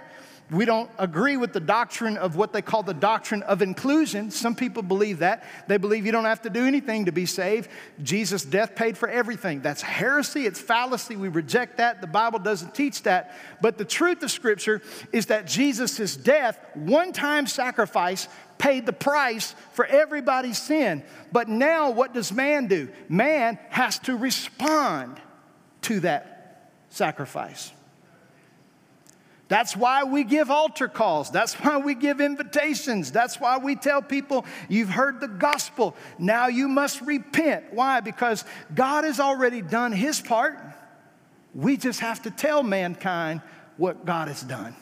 We 0.49 0.63
don't 0.63 0.89
agree 0.97 1.35
with 1.35 1.51
the 1.51 1.59
doctrine 1.59 2.15
of 2.15 2.37
what 2.37 2.53
they 2.53 2.61
call 2.61 2.81
the 2.81 2.93
doctrine 2.93 3.43
of 3.43 3.61
inclusion. 3.61 4.31
Some 4.31 4.55
people 4.55 4.81
believe 4.81 5.19
that. 5.19 5.43
They 5.67 5.75
believe 5.75 6.05
you 6.05 6.13
don't 6.13 6.23
have 6.23 6.43
to 6.43 6.49
do 6.49 6.65
anything 6.65 7.05
to 7.05 7.11
be 7.11 7.25
saved. 7.25 7.69
Jesus' 8.01 8.45
death 8.45 8.73
paid 8.73 8.97
for 8.97 9.09
everything. 9.09 9.59
That's 9.59 9.81
heresy, 9.81 10.45
it's 10.45 10.59
fallacy. 10.59 11.17
We 11.17 11.27
reject 11.27 11.77
that. 11.77 11.99
The 11.99 12.07
Bible 12.07 12.39
doesn't 12.39 12.73
teach 12.73 13.03
that. 13.03 13.35
But 13.61 13.77
the 13.77 13.83
truth 13.83 14.23
of 14.23 14.31
Scripture 14.31 14.81
is 15.11 15.25
that 15.25 15.47
Jesus' 15.47 16.15
death, 16.15 16.57
one 16.75 17.11
time 17.11 17.45
sacrifice, 17.45 18.29
paid 18.57 18.85
the 18.85 18.93
price 18.93 19.53
for 19.73 19.85
everybody's 19.85 20.57
sin. 20.57 21.03
But 21.33 21.49
now, 21.49 21.89
what 21.89 22.13
does 22.13 22.31
man 22.31 22.67
do? 22.67 22.87
Man 23.09 23.59
has 23.69 23.99
to 23.99 24.15
respond 24.15 25.19
to 25.81 25.99
that 25.99 26.71
sacrifice. 26.89 27.73
That's 29.47 29.77
why 29.77 30.03
we 30.03 30.23
give 30.23 30.51
altar 30.51 30.87
calls. 30.87 31.31
That's 31.31 31.53
why 31.53 31.77
we 31.77 31.95
give 31.95 32.19
invitations. 32.19 33.11
That's 33.11 33.39
why 33.39 33.57
we 33.57 33.75
tell 33.75 34.01
people, 34.01 34.45
you've 34.67 34.89
heard 34.89 35.21
the 35.21 35.27
gospel. 35.27 35.95
Now 36.19 36.47
you 36.47 36.67
must 36.67 37.01
repent. 37.01 37.65
Why? 37.71 38.01
Because 38.01 38.43
God 38.75 39.05
has 39.05 39.19
already 39.19 39.61
done 39.61 39.93
his 39.93 40.19
part. 40.19 40.59
We 41.55 41.77
just 41.77 42.01
have 42.01 42.23
to 42.23 42.31
tell 42.31 42.61
mankind 42.61 43.41
what 43.77 44.05
God 44.05 44.27
has 44.27 44.41
done. 44.41 44.75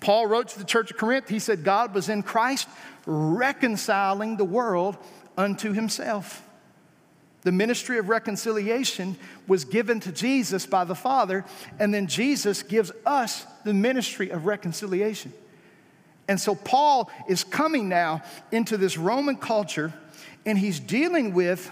Paul 0.00 0.26
wrote 0.26 0.48
to 0.48 0.58
the 0.58 0.64
church 0.64 0.90
of 0.90 0.96
Corinth, 0.96 1.28
he 1.28 1.38
said, 1.38 1.64
God 1.64 1.92
was 1.92 2.08
in 2.08 2.22
Christ 2.22 2.68
reconciling 3.04 4.36
the 4.36 4.44
world 4.44 4.96
unto 5.36 5.72
himself. 5.72 6.42
The 7.42 7.52
ministry 7.52 7.98
of 7.98 8.08
reconciliation 8.08 9.16
was 9.46 9.64
given 9.64 10.00
to 10.00 10.12
Jesus 10.12 10.66
by 10.66 10.84
the 10.84 10.94
Father, 10.94 11.44
and 11.78 11.92
then 11.92 12.06
Jesus 12.06 12.62
gives 12.62 12.92
us 13.06 13.46
the 13.64 13.72
ministry 13.72 14.30
of 14.30 14.46
reconciliation. 14.46 15.32
And 16.28 16.40
so 16.40 16.54
Paul 16.54 17.10
is 17.28 17.42
coming 17.42 17.88
now 17.88 18.22
into 18.52 18.76
this 18.76 18.98
Roman 18.98 19.36
culture, 19.36 19.92
and 20.44 20.58
he's 20.58 20.78
dealing 20.78 21.32
with 21.32 21.70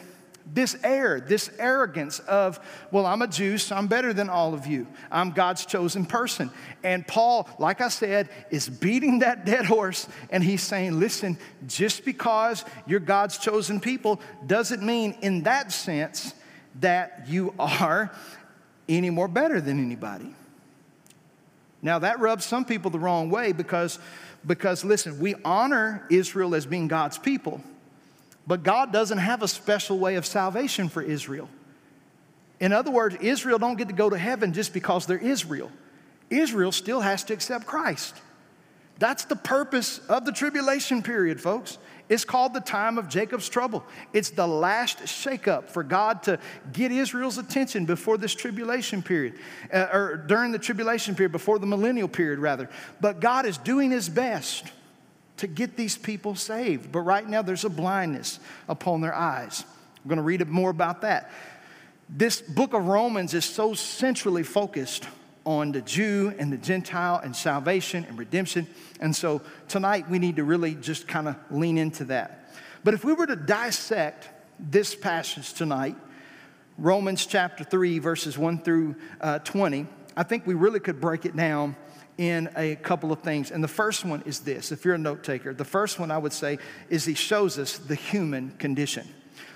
this 0.52 0.76
air, 0.82 1.20
this 1.20 1.50
arrogance 1.58 2.18
of, 2.20 2.58
well, 2.90 3.06
I'm 3.06 3.22
a 3.22 3.26
Jew, 3.26 3.58
so 3.58 3.76
I'm 3.76 3.86
better 3.86 4.12
than 4.12 4.28
all 4.30 4.54
of 4.54 4.66
you. 4.66 4.86
I'm 5.10 5.30
God's 5.30 5.66
chosen 5.66 6.06
person. 6.06 6.50
And 6.82 7.06
Paul, 7.06 7.48
like 7.58 7.80
I 7.80 7.88
said, 7.88 8.28
is 8.50 8.68
beating 8.68 9.20
that 9.20 9.44
dead 9.44 9.66
horse 9.66 10.08
and 10.30 10.42
he's 10.42 10.62
saying, 10.62 10.98
listen, 10.98 11.38
just 11.66 12.04
because 12.04 12.64
you're 12.86 13.00
God's 13.00 13.38
chosen 13.38 13.80
people 13.80 14.20
doesn't 14.46 14.82
mean, 14.82 15.16
in 15.22 15.42
that 15.42 15.72
sense, 15.72 16.34
that 16.80 17.24
you 17.28 17.54
are 17.58 18.12
any 18.88 19.10
more 19.10 19.28
better 19.28 19.60
than 19.60 19.84
anybody. 19.84 20.34
Now, 21.82 22.00
that 22.00 22.18
rubs 22.18 22.44
some 22.44 22.64
people 22.64 22.90
the 22.90 22.98
wrong 22.98 23.30
way 23.30 23.52
because, 23.52 23.98
because 24.46 24.84
listen, 24.84 25.20
we 25.20 25.34
honor 25.44 26.06
Israel 26.10 26.54
as 26.54 26.66
being 26.66 26.88
God's 26.88 27.18
people. 27.18 27.60
But 28.48 28.62
God 28.62 28.94
doesn't 28.94 29.18
have 29.18 29.42
a 29.42 29.48
special 29.48 29.98
way 29.98 30.16
of 30.16 30.24
salvation 30.24 30.88
for 30.88 31.02
Israel. 31.02 31.50
In 32.60 32.72
other 32.72 32.90
words, 32.90 33.14
Israel 33.20 33.58
don't 33.58 33.76
get 33.76 33.88
to 33.88 33.94
go 33.94 34.08
to 34.08 34.16
heaven 34.16 34.54
just 34.54 34.72
because 34.72 35.04
they're 35.04 35.18
Israel. 35.18 35.70
Israel 36.30 36.72
still 36.72 37.02
has 37.02 37.22
to 37.24 37.34
accept 37.34 37.66
Christ. 37.66 38.16
That's 38.98 39.26
the 39.26 39.36
purpose 39.36 39.98
of 40.08 40.24
the 40.24 40.32
tribulation 40.32 41.02
period, 41.02 41.42
folks. 41.42 41.76
It's 42.08 42.24
called 42.24 42.54
the 42.54 42.60
time 42.60 42.96
of 42.96 43.06
Jacob's 43.06 43.50
trouble. 43.50 43.84
It's 44.14 44.30
the 44.30 44.46
last 44.46 45.00
shakeup 45.00 45.68
for 45.68 45.82
God 45.82 46.22
to 46.22 46.40
get 46.72 46.90
Israel's 46.90 47.36
attention 47.36 47.84
before 47.84 48.16
this 48.16 48.34
tribulation 48.34 49.02
period, 49.02 49.34
uh, 49.72 49.88
or 49.92 50.16
during 50.26 50.52
the 50.52 50.58
tribulation 50.58 51.14
period, 51.14 51.32
before 51.32 51.58
the 51.58 51.66
millennial 51.66 52.08
period, 52.08 52.38
rather. 52.38 52.70
But 52.98 53.20
God 53.20 53.44
is 53.44 53.58
doing 53.58 53.90
His 53.90 54.08
best 54.08 54.72
to 55.38 55.46
get 55.46 55.76
these 55.76 55.96
people 55.96 56.34
saved. 56.34 56.92
But 56.92 57.00
right 57.00 57.28
now, 57.28 57.42
there's 57.42 57.64
a 57.64 57.70
blindness 57.70 58.40
upon 58.68 59.00
their 59.00 59.14
eyes. 59.14 59.64
We're 60.04 60.10
going 60.10 60.18
to 60.18 60.22
read 60.22 60.46
more 60.48 60.70
about 60.70 61.00
that. 61.02 61.30
This 62.08 62.40
book 62.40 62.74
of 62.74 62.86
Romans 62.86 63.34
is 63.34 63.44
so 63.44 63.74
centrally 63.74 64.42
focused 64.42 65.06
on 65.44 65.72
the 65.72 65.80
Jew 65.80 66.34
and 66.38 66.52
the 66.52 66.56
Gentile 66.56 67.20
and 67.22 67.34
salvation 67.34 68.04
and 68.04 68.18
redemption. 68.18 68.66
And 69.00 69.14
so 69.14 69.42
tonight 69.66 70.08
we 70.08 70.18
need 70.18 70.36
to 70.36 70.44
really 70.44 70.74
just 70.74 71.08
kind 71.08 71.28
of 71.28 71.36
lean 71.50 71.78
into 71.78 72.04
that. 72.06 72.54
But 72.84 72.94
if 72.94 73.04
we 73.04 73.12
were 73.12 73.26
to 73.26 73.36
dissect 73.36 74.28
this 74.58 74.94
passage 74.94 75.52
tonight, 75.52 75.96
Romans 76.76 77.26
chapter 77.26 77.64
3, 77.64 77.98
verses 77.98 78.38
1 78.38 78.62
through 78.62 78.96
uh, 79.20 79.38
20, 79.40 79.86
I 80.16 80.22
think 80.22 80.46
we 80.46 80.54
really 80.54 80.80
could 80.80 81.00
break 81.00 81.24
it 81.24 81.36
down 81.36 81.76
in 82.18 82.50
a 82.56 82.74
couple 82.76 83.12
of 83.12 83.20
things. 83.20 83.50
And 83.50 83.62
the 83.64 83.68
first 83.68 84.04
one 84.04 84.22
is 84.26 84.40
this 84.40 84.72
if 84.72 84.84
you're 84.84 84.94
a 84.94 84.98
note 84.98 85.22
taker, 85.22 85.54
the 85.54 85.64
first 85.64 85.98
one 85.98 86.10
I 86.10 86.18
would 86.18 86.32
say 86.32 86.58
is 86.90 87.04
he 87.04 87.14
shows 87.14 87.58
us 87.58 87.78
the 87.78 87.94
human 87.94 88.50
condition. 88.58 89.08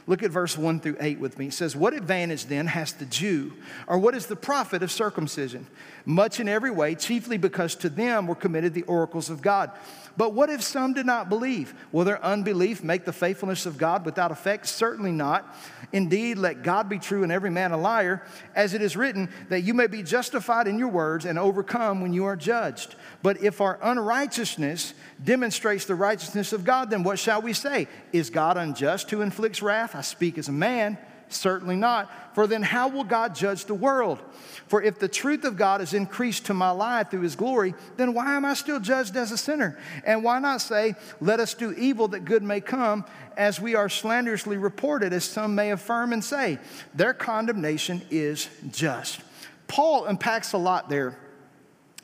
Look 0.07 0.23
at 0.23 0.31
verse 0.31 0.59
1 0.59 0.81
through 0.81 0.97
8 1.01 1.21
with 1.21 1.39
me. 1.39 1.47
It 1.47 1.55
says, 1.55 1.77
What 1.77 1.95
advantage 1.95 2.47
then 2.47 2.67
has 2.67 2.93
the 2.93 3.07
Jew, 3.07 3.53
or 3.87 3.99
what 3.99 4.15
is 4.15 4.27
the 4.27 4.37
profit 4.37 4.83
of 4.83 4.91
circumcision? 4.91 5.67
Much 6.05 6.41
in 6.41 6.49
every 6.49 6.71
way, 6.71 6.95
chiefly 6.97 7.39
because 7.39 7.77
to 7.77 7.89
them 7.89 8.27
were 8.27 8.35
committed 8.35 8.75
the 8.75 8.83
oracles 8.83 9.31
of 9.31 9.43
God. 9.43 9.71
But 10.17 10.35
what 10.35 10.51
if 10.51 10.63
some 10.63 10.93
did 10.93 11.07
not 11.07 11.29
believe? 11.29 11.75
Will 11.91 12.05
their 12.05 12.23
unbelief 12.23 12.83
make 12.83 13.05
the 13.05 13.13
faithfulness 13.13 13.65
of 13.65 13.79
God 13.79 14.05
without 14.05 14.31
effect? 14.31 14.67
Certainly 14.67 15.13
not. 15.13 15.57
Indeed, 15.93 16.39
let 16.39 16.63
God 16.63 16.89
be 16.89 16.99
true 16.99 17.23
and 17.23 17.33
every 17.33 17.51
man 17.51 17.73
a 17.73 17.77
liar, 17.77 18.23
as 18.55 18.75
it 18.75 18.83
is 18.83 18.97
written, 18.97 19.31
that 19.49 19.61
you 19.61 19.73
may 19.75 19.87
be 19.87 20.03
justified 20.03 20.67
in 20.67 20.79
your 20.79 20.89
words 20.89 21.25
and 21.25 21.39
overcome 21.39 22.01
when 22.01 22.13
you 22.13 22.25
are 22.25 22.37
judged. 22.37 22.95
But 23.23 23.43
if 23.43 23.61
our 23.61 23.79
unrighteousness 23.83 24.95
demonstrates 25.25 25.85
the 25.85 25.95
righteousness 25.95 26.53
of 26.53 26.65
God, 26.65 26.91
then 26.91 27.03
what 27.03 27.19
shall 27.19 27.43
we 27.43 27.53
say? 27.53 27.89
Is 28.13 28.31
God 28.31 28.57
unjust 28.57 29.11
who 29.11 29.21
inflicts 29.21 29.63
wrath? 29.63 29.95
I 29.95 30.01
speak 30.01 30.39
as 30.39 30.49
a 30.49 30.53
man. 30.53 30.99
Certainly 31.29 31.77
not. 31.77 32.35
For 32.35 32.47
then 32.47 32.63
how 32.63 32.89
will 32.89 33.05
God 33.05 33.35
judge 33.35 33.65
the 33.65 33.75
world? 33.75 34.21
For 34.67 34.83
if 34.83 34.99
the 34.99 35.09
truth 35.09 35.45
of 35.45 35.57
God 35.57 35.81
is 35.81 35.95
increased 35.95 36.47
to 36.47 36.55
my 36.55 36.71
life 36.71 37.11
through 37.11 37.23
his 37.23 37.37
glory, 37.37 37.75
then 37.97 38.15
why 38.15 38.37
am 38.37 38.45
I 38.45 38.55
still 38.55 38.81
judged 38.81 39.17
as 39.17 39.33
a 39.33 39.39
sinner? 39.39 39.79
And 40.05 40.23
why 40.23 40.39
not 40.39 40.61
say, 40.61 40.95
let 41.21 41.41
us 41.41 41.55
do 41.55 41.73
evil 41.73 42.09
that 42.09 42.25
good 42.25 42.43
may 42.43 42.61
come, 42.61 43.05
as 43.37 43.61
we 43.61 43.75
are 43.75 43.89
slanderously 43.89 44.59
reported, 44.59 45.13
as 45.13 45.25
some 45.25 45.55
may 45.55 45.71
affirm 45.71 46.13
and 46.13 46.23
say? 46.23 46.59
Their 46.95 47.15
condemnation 47.15 48.03
is 48.11 48.49
just. 48.71 49.21
Paul 49.69 50.05
unpacks 50.05 50.53
a 50.53 50.59
lot 50.59 50.91
there 50.91 51.17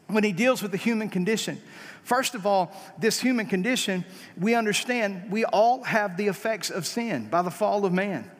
when 0.07 0.25
he 0.25 0.33
deals 0.33 0.63
with 0.63 0.71
the 0.71 0.79
human 0.79 1.11
condition. 1.11 1.61
First 2.09 2.35
of 2.35 2.47
all, 2.47 2.73
this 2.99 3.21
human 3.21 3.45
condition, 3.45 4.03
we 4.41 4.55
understand 4.55 5.31
we 5.31 5.45
all 5.45 5.83
have 5.83 6.17
the 6.17 6.29
effects 6.29 6.71
of 6.71 6.87
sin 6.87 7.29
by 7.29 7.43
the 7.43 7.51
fall 7.51 7.85
of 7.85 7.93
man 7.93 8.31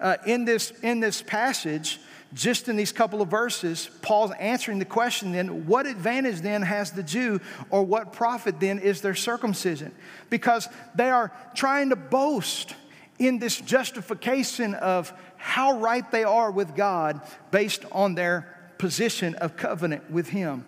uh, 0.00 0.16
in, 0.24 0.46
this, 0.46 0.72
in 0.82 1.00
this 1.00 1.20
passage, 1.20 2.00
just 2.32 2.70
in 2.70 2.76
these 2.76 2.90
couple 2.90 3.20
of 3.20 3.28
verses, 3.28 3.90
Paul's 4.00 4.32
answering 4.40 4.78
the 4.78 4.86
question 4.86 5.32
then, 5.32 5.66
what 5.66 5.84
advantage 5.84 6.40
then 6.40 6.62
has 6.62 6.92
the 6.92 7.02
Jew, 7.02 7.38
or 7.68 7.82
what 7.82 8.14
profit 8.14 8.60
then 8.60 8.78
is 8.78 9.02
their 9.02 9.14
circumcision? 9.14 9.94
Because 10.30 10.66
they 10.94 11.10
are 11.10 11.30
trying 11.54 11.90
to 11.90 11.96
boast 11.96 12.74
in 13.18 13.38
this 13.38 13.60
justification 13.60 14.72
of 14.72 15.12
how 15.36 15.78
right 15.80 16.10
they 16.10 16.24
are 16.24 16.50
with 16.50 16.74
God 16.74 17.20
based 17.50 17.84
on 17.92 18.14
their 18.14 18.72
position 18.78 19.34
of 19.34 19.54
covenant 19.58 20.10
with 20.10 20.30
Him. 20.30 20.64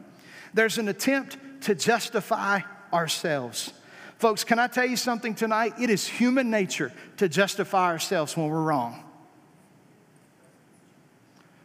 There's 0.53 0.77
an 0.77 0.89
attempt 0.89 1.39
to 1.63 1.75
justify 1.75 2.61
ourselves. 2.93 3.73
Folks, 4.19 4.45
can 4.45 4.59
I 4.59 4.67
tell 4.67 4.87
you 4.87 4.97
something 4.97 5.35
tonight? 5.35 5.75
It 5.81 5.89
is 5.89 6.07
human 6.07 6.51
nature 6.51 6.93
to 7.17 7.29
justify 7.29 7.87
ourselves 7.87 8.37
when 8.37 8.49
we're 8.49 8.63
wrong. 8.63 9.05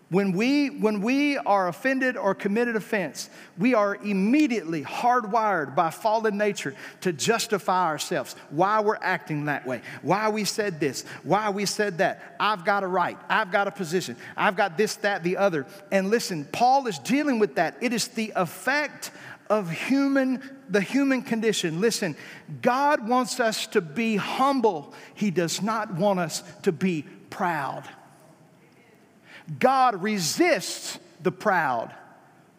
When 0.10 0.34
we, 0.34 0.70
when 0.70 1.02
we 1.02 1.38
are 1.38 1.68
offended 1.68 2.16
or 2.16 2.36
committed 2.36 2.76
offense, 2.76 3.30
we 3.58 3.74
are 3.74 3.96
immediately 3.96 4.84
hardwired 4.84 5.76
by 5.76 5.90
fallen 5.90 6.38
nature 6.38 6.76
to 7.02 7.12
justify 7.12 7.88
ourselves, 7.88 8.36
why 8.52 8.82
we're 8.82 9.00
acting 9.02 9.46
that 9.46 9.66
way, 9.66 9.82
why 10.04 10.30
we 10.30 10.46
said 10.46 10.80
this, 10.80 11.04
why 11.24 11.50
we 11.50 11.66
said 11.66 11.98
that. 11.98 12.36
I've 12.40 12.64
got 12.64 12.84
a 12.84 12.88
right, 12.88 13.18
I've 13.28 13.52
got 13.52 13.68
a 13.68 13.72
position, 13.72 14.16
I've 14.38 14.56
got 14.56 14.78
this, 14.78 14.96
that, 14.98 15.24
the 15.24 15.38
other. 15.38 15.66
And 15.92 16.12
listen, 16.12 16.46
Paul 16.46 16.86
is 16.86 17.00
dealing 17.00 17.40
with 17.40 17.56
that. 17.56 17.76
It 17.82 17.92
is 17.92 18.08
the 18.10 18.32
effect 18.36 19.10
of 19.50 19.70
human 19.70 20.42
the 20.70 20.82
human 20.82 21.22
condition 21.22 21.80
listen 21.80 22.16
god 22.62 23.08
wants 23.08 23.40
us 23.40 23.68
to 23.68 23.80
be 23.82 24.16
humble 24.16 24.94
he 25.14 25.30
does 25.30 25.62
not 25.62 25.94
want 25.94 26.20
us 26.20 26.44
to 26.64 26.72
be 26.72 27.04
proud 27.30 27.88
God 29.60 30.02
resists 30.02 31.00
the 31.22 31.32
proud, 31.32 31.94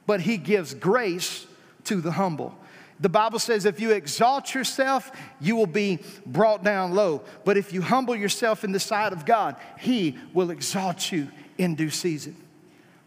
but 0.07 0.20
he 0.20 0.37
gives 0.37 0.75
grace 0.75 1.46
to 1.85 2.01
the 2.01 2.12
humble. 2.12 2.57
The 2.99 3.09
Bible 3.09 3.38
says 3.38 3.66
if 3.66 3.81
you 3.81 3.90
exalt 3.90 4.55
yourself, 4.55 5.11
you 5.40 5.57
will 5.57 5.66
be 5.66 5.99
brought 6.25 6.64
down 6.64 6.94
low. 6.94 7.22
But 7.44 7.57
if 7.57 7.72
you 7.72 7.83
humble 7.83 8.16
yourself 8.16 8.64
in 8.64 8.72
the 8.72 8.81
sight 8.81 9.12
of 9.12 9.27
God, 9.27 9.57
he 9.79 10.16
will 10.33 10.51
exalt 10.51 11.12
you 11.12 11.29
in 11.59 11.75
due 11.75 11.90
season. 11.90 12.37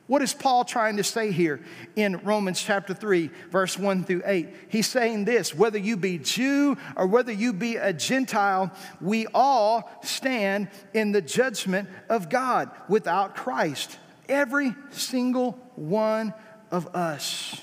What 0.10 0.24
is 0.24 0.34
Paul 0.34 0.66
trying 0.66 0.98
to 0.98 1.04
say 1.04 1.32
here 1.32 1.60
in 1.96 2.18
Romans 2.24 2.60
chapter 2.60 2.96
3, 2.96 3.30
verse 3.52 3.78
1 3.78 4.06
through 4.06 4.24
8? 4.26 4.50
He's 4.68 4.88
saying 4.88 5.26
this 5.26 5.54
whether 5.54 5.78
you 5.78 5.98
be 5.98 6.18
Jew 6.18 6.78
or 6.96 7.06
whether 7.06 7.32
you 7.32 7.54
be 7.54 7.76
a 7.76 7.94
Gentile, 7.94 8.72
we 9.00 9.28
all 9.36 9.88
stand 10.02 10.70
in 10.96 11.12
the 11.12 11.22
judgment 11.22 11.90
of 12.10 12.28
God 12.28 12.72
without 12.88 13.36
Christ. 13.36 14.00
Every 14.28 14.74
single 14.90 15.52
one 15.76 16.34
of 16.72 16.96
us. 16.96 17.62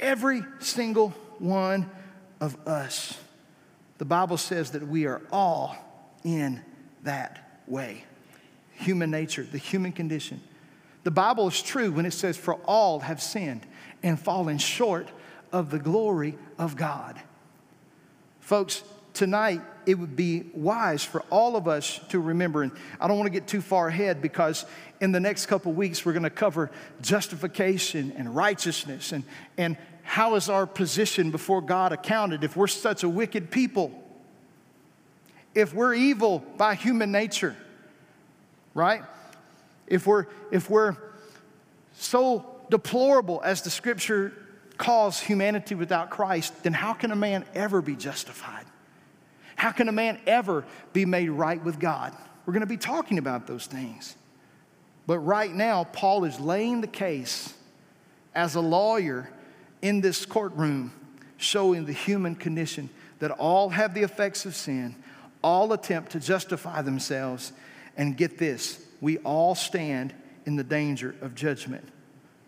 Every 0.00 0.42
single 0.60 1.10
one 1.38 1.90
of 2.40 2.56
us. 2.66 3.18
The 3.98 4.06
Bible 4.06 4.38
says 4.38 4.70
that 4.70 4.88
we 4.88 5.04
are 5.04 5.20
all 5.30 5.76
in 6.24 6.62
that 7.02 7.60
way. 7.66 8.04
Human 8.76 9.10
nature, 9.10 9.42
the 9.42 9.58
human 9.58 9.92
condition. 9.92 10.40
The 11.04 11.10
Bible 11.10 11.48
is 11.48 11.60
true 11.62 11.90
when 11.90 12.06
it 12.06 12.12
says, 12.12 12.36
For 12.36 12.54
all 12.54 13.00
have 13.00 13.22
sinned 13.22 13.66
and 14.02 14.18
fallen 14.18 14.58
short 14.58 15.10
of 15.52 15.70
the 15.70 15.78
glory 15.78 16.36
of 16.58 16.76
God. 16.76 17.20
Folks, 18.40 18.82
tonight 19.14 19.60
it 19.86 19.98
would 19.98 20.16
be 20.16 20.44
wise 20.54 21.02
for 21.04 21.22
all 21.30 21.56
of 21.56 21.66
us 21.66 22.00
to 22.10 22.20
remember, 22.20 22.62
and 22.62 22.72
I 23.00 23.08
don't 23.08 23.18
want 23.18 23.26
to 23.26 23.32
get 23.32 23.46
too 23.46 23.60
far 23.60 23.88
ahead 23.88 24.22
because 24.22 24.64
in 25.00 25.12
the 25.12 25.20
next 25.20 25.46
couple 25.46 25.72
weeks 25.72 26.04
we're 26.04 26.12
going 26.12 26.22
to 26.22 26.30
cover 26.30 26.70
justification 27.00 28.12
and 28.16 28.34
righteousness 28.34 29.12
and, 29.12 29.24
and 29.58 29.76
how 30.02 30.34
is 30.34 30.48
our 30.48 30.66
position 30.66 31.30
before 31.30 31.60
God 31.60 31.92
accounted 31.92 32.44
if 32.44 32.56
we're 32.56 32.66
such 32.66 33.02
a 33.02 33.08
wicked 33.08 33.50
people, 33.50 33.92
if 35.54 35.74
we're 35.74 35.94
evil 35.94 36.40
by 36.56 36.74
human 36.74 37.12
nature, 37.12 37.56
right? 38.74 39.02
If 39.86 40.06
we're, 40.06 40.26
if 40.50 40.70
we're 40.70 40.96
so 41.94 42.46
deplorable 42.70 43.40
as 43.44 43.62
the 43.62 43.70
scripture 43.70 44.32
calls 44.78 45.20
humanity 45.20 45.74
without 45.74 46.10
Christ, 46.10 46.62
then 46.62 46.72
how 46.72 46.92
can 46.92 47.10
a 47.10 47.16
man 47.16 47.44
ever 47.54 47.82
be 47.82 47.94
justified? 47.94 48.64
How 49.56 49.70
can 49.70 49.88
a 49.88 49.92
man 49.92 50.18
ever 50.26 50.64
be 50.92 51.04
made 51.04 51.28
right 51.30 51.62
with 51.62 51.78
God? 51.78 52.12
We're 52.44 52.52
going 52.52 52.62
to 52.62 52.66
be 52.66 52.76
talking 52.76 53.18
about 53.18 53.46
those 53.46 53.66
things. 53.66 54.16
But 55.06 55.18
right 55.20 55.52
now, 55.52 55.84
Paul 55.84 56.24
is 56.24 56.40
laying 56.40 56.80
the 56.80 56.86
case 56.86 57.54
as 58.34 58.54
a 58.54 58.60
lawyer 58.60 59.30
in 59.82 60.00
this 60.00 60.24
courtroom, 60.24 60.92
showing 61.36 61.84
the 61.84 61.92
human 61.92 62.34
condition 62.34 62.88
that 63.18 63.30
all 63.32 63.68
have 63.68 63.94
the 63.94 64.02
effects 64.02 64.46
of 64.46 64.56
sin, 64.56 64.96
all 65.42 65.72
attempt 65.72 66.12
to 66.12 66.20
justify 66.20 66.82
themselves, 66.82 67.52
and 67.96 68.16
get 68.16 68.38
this, 68.38 68.84
we 69.02 69.18
all 69.18 69.54
stand 69.54 70.14
in 70.46 70.56
the 70.56 70.64
danger 70.64 71.14
of 71.20 71.34
judgment. 71.34 71.86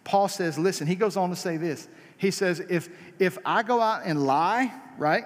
Paul 0.04 0.28
says, 0.28 0.56
listen, 0.56 0.86
he 0.86 0.94
goes 0.94 1.16
on 1.16 1.28
to 1.30 1.36
say 1.36 1.58
this. 1.58 1.86
He 2.16 2.30
says, 2.30 2.60
if, 2.60 2.88
if 3.18 3.36
I 3.44 3.62
go 3.62 3.80
out 3.80 4.02
and 4.06 4.24
lie, 4.24 4.72
right? 4.96 5.24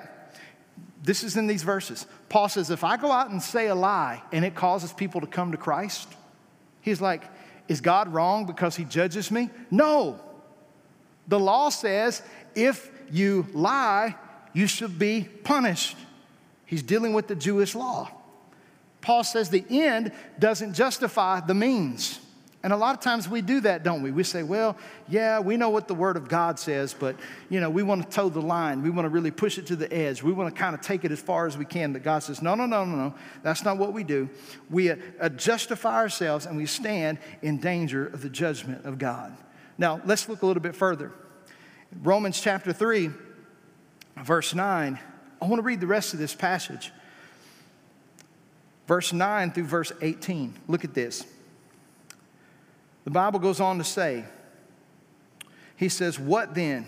This 1.03 1.23
is 1.23 1.37
in 1.37 1.47
these 1.47 1.63
verses. 1.63 2.07
Paul 2.29 2.49
says, 2.49 2.71
if 2.71 2.83
I 2.83 2.97
go 2.97 3.13
out 3.13 3.31
and 3.31 3.43
say 3.43 3.67
a 3.67 3.75
lie 3.75 4.23
and 4.33 4.45
it 4.45 4.55
causes 4.55 4.93
people 4.93 5.21
to 5.21 5.27
come 5.27 5.53
to 5.53 5.59
Christ, 5.59 6.09
he's 6.81 7.01
like, 7.01 7.25
is 7.69 7.81
God 7.81 8.13
wrong 8.13 8.47
because 8.47 8.75
he 8.75 8.85
judges 8.85 9.31
me? 9.31 9.51
No. 9.71 10.19
The 11.29 11.39
law 11.39 11.69
says 11.69 12.23
if 12.55 12.91
you 13.11 13.47
lie, 13.53 14.17
you 14.55 14.67
should 14.67 14.99
be 14.99 15.29
punished. 15.45 15.97
He's 16.65 16.83
dealing 16.83 17.13
with 17.13 17.29
the 17.29 17.37
Jewish 17.37 17.75
law. 17.75 18.11
Paul 19.01 19.25
says 19.25 19.51
the 19.51 19.65
end 19.71 20.13
doesn't 20.39 20.75
justify 20.75 21.41
the 21.41 21.55
means. 21.55 22.21
And 22.65 22.73
a 22.73 22.77
lot 22.77 22.97
of 22.97 23.01
times 23.01 23.29
we 23.29 23.41
do 23.41 23.61
that, 23.61 23.85
don't 23.85 24.03
we? 24.03 24.11
We 24.11 24.25
say, 24.25 24.43
well, 24.43 24.77
yeah, 25.09 25.39
we 25.39 25.57
know 25.57 25.71
what 25.71 25.87
the 25.87 25.95
Word 25.95 26.17
of 26.17 26.29
God 26.29 26.59
says, 26.59 26.93
but, 26.93 27.15
you 27.49 27.61
know, 27.61 27.71
we 27.71 27.85
want 27.85 28.03
to 28.03 28.09
toe 28.09 28.29
the 28.29 28.43
line. 28.43 28.83
We 28.83 28.91
want 28.91 29.07
to 29.07 29.11
really 29.11 29.31
push 29.31 29.59
it 29.59 29.67
to 29.69 29.77
the 29.77 29.91
edge. 29.93 30.25
We 30.25 30.33
want 30.33 30.53
to 30.53 30.61
kind 30.61 30.75
of 30.75 30.81
take 30.81 31.05
it 31.05 31.13
as 31.13 31.21
far 31.21 31.47
as 31.47 31.57
we 31.57 31.65
can. 31.65 31.93
But 31.93 32.03
God 32.03 32.19
says, 32.19 32.43
no, 32.43 32.57
no, 32.57 32.67
no, 32.67 32.85
no, 32.85 32.97
no. 32.97 33.15
That's 33.45 33.65
not 33.65 33.79
what 33.79 33.93
we 33.93 34.03
do. 34.03 34.29
We 34.71 34.91
uh, 34.91 35.29
justify 35.37 35.95
ourselves 35.95 36.47
and 36.47 36.57
we 36.57 36.67
stand 36.67 37.19
in 37.43 37.59
danger 37.59 38.07
of 38.07 38.23
the 38.23 38.29
judgment 38.29 38.85
of 38.85 38.99
God. 38.99 39.37
Now, 39.79 40.01
let's 40.05 40.29
look 40.29 40.43
a 40.43 40.47
little 40.47 40.63
bit 40.63 40.75
further. 40.75 41.13
Romans 42.03 42.41
chapter 42.41 42.73
3, 42.73 43.11
verse 44.17 44.53
9. 44.53 44.99
I 45.41 45.47
want 45.47 45.61
to 45.61 45.65
read 45.65 45.81
the 45.81 45.87
rest 45.87 46.13
of 46.13 46.19
this 46.19 46.35
passage. 46.35 46.91
Verse 48.89 49.13
9 49.13 49.53
through 49.53 49.65
verse 49.65 49.93
18. 50.01 50.55
Look 50.67 50.83
at 50.83 50.95
this. 50.95 51.27
The 53.05 53.11
Bible 53.11 53.39
goes 53.39 53.61
on 53.61 53.77
to 53.77 53.85
say, 53.85 54.25
He 55.77 55.91
says, 55.91 56.19
What 56.19 56.55
then? 56.55 56.87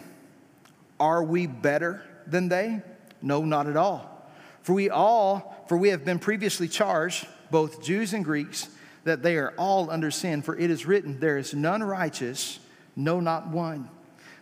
Are 0.98 1.22
we 1.22 1.46
better 1.46 2.02
than 2.26 2.48
they? 2.48 2.80
No, 3.22 3.44
not 3.44 3.66
at 3.66 3.76
all. 3.76 4.26
For 4.62 4.72
we 4.72 4.88
all, 4.90 5.64
for 5.68 5.76
we 5.76 5.90
have 5.90 6.04
been 6.04 6.18
previously 6.18 6.68
charged, 6.68 7.26
both 7.50 7.82
Jews 7.82 8.14
and 8.14 8.24
Greeks, 8.24 8.68
that 9.04 9.22
they 9.22 9.36
are 9.36 9.52
all 9.58 9.90
under 9.90 10.10
sin. 10.10 10.40
For 10.42 10.56
it 10.58 10.70
is 10.70 10.86
written, 10.86 11.20
There 11.20 11.36
is 11.36 11.52
none 11.52 11.82
righteous, 11.82 12.60
no, 12.96 13.20
not 13.20 13.48
one. 13.48 13.90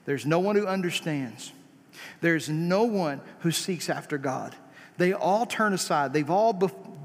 There's 0.04 0.26
no 0.26 0.38
one 0.38 0.54
who 0.54 0.66
understands. 0.66 1.52
There's 2.20 2.48
no 2.48 2.84
one 2.84 3.20
who 3.40 3.50
seeks 3.50 3.90
after 3.90 4.16
God. 4.16 4.54
They 4.96 5.12
all 5.12 5.46
turn 5.46 5.72
aside. 5.72 6.12
They've 6.12 6.30
all 6.30 6.52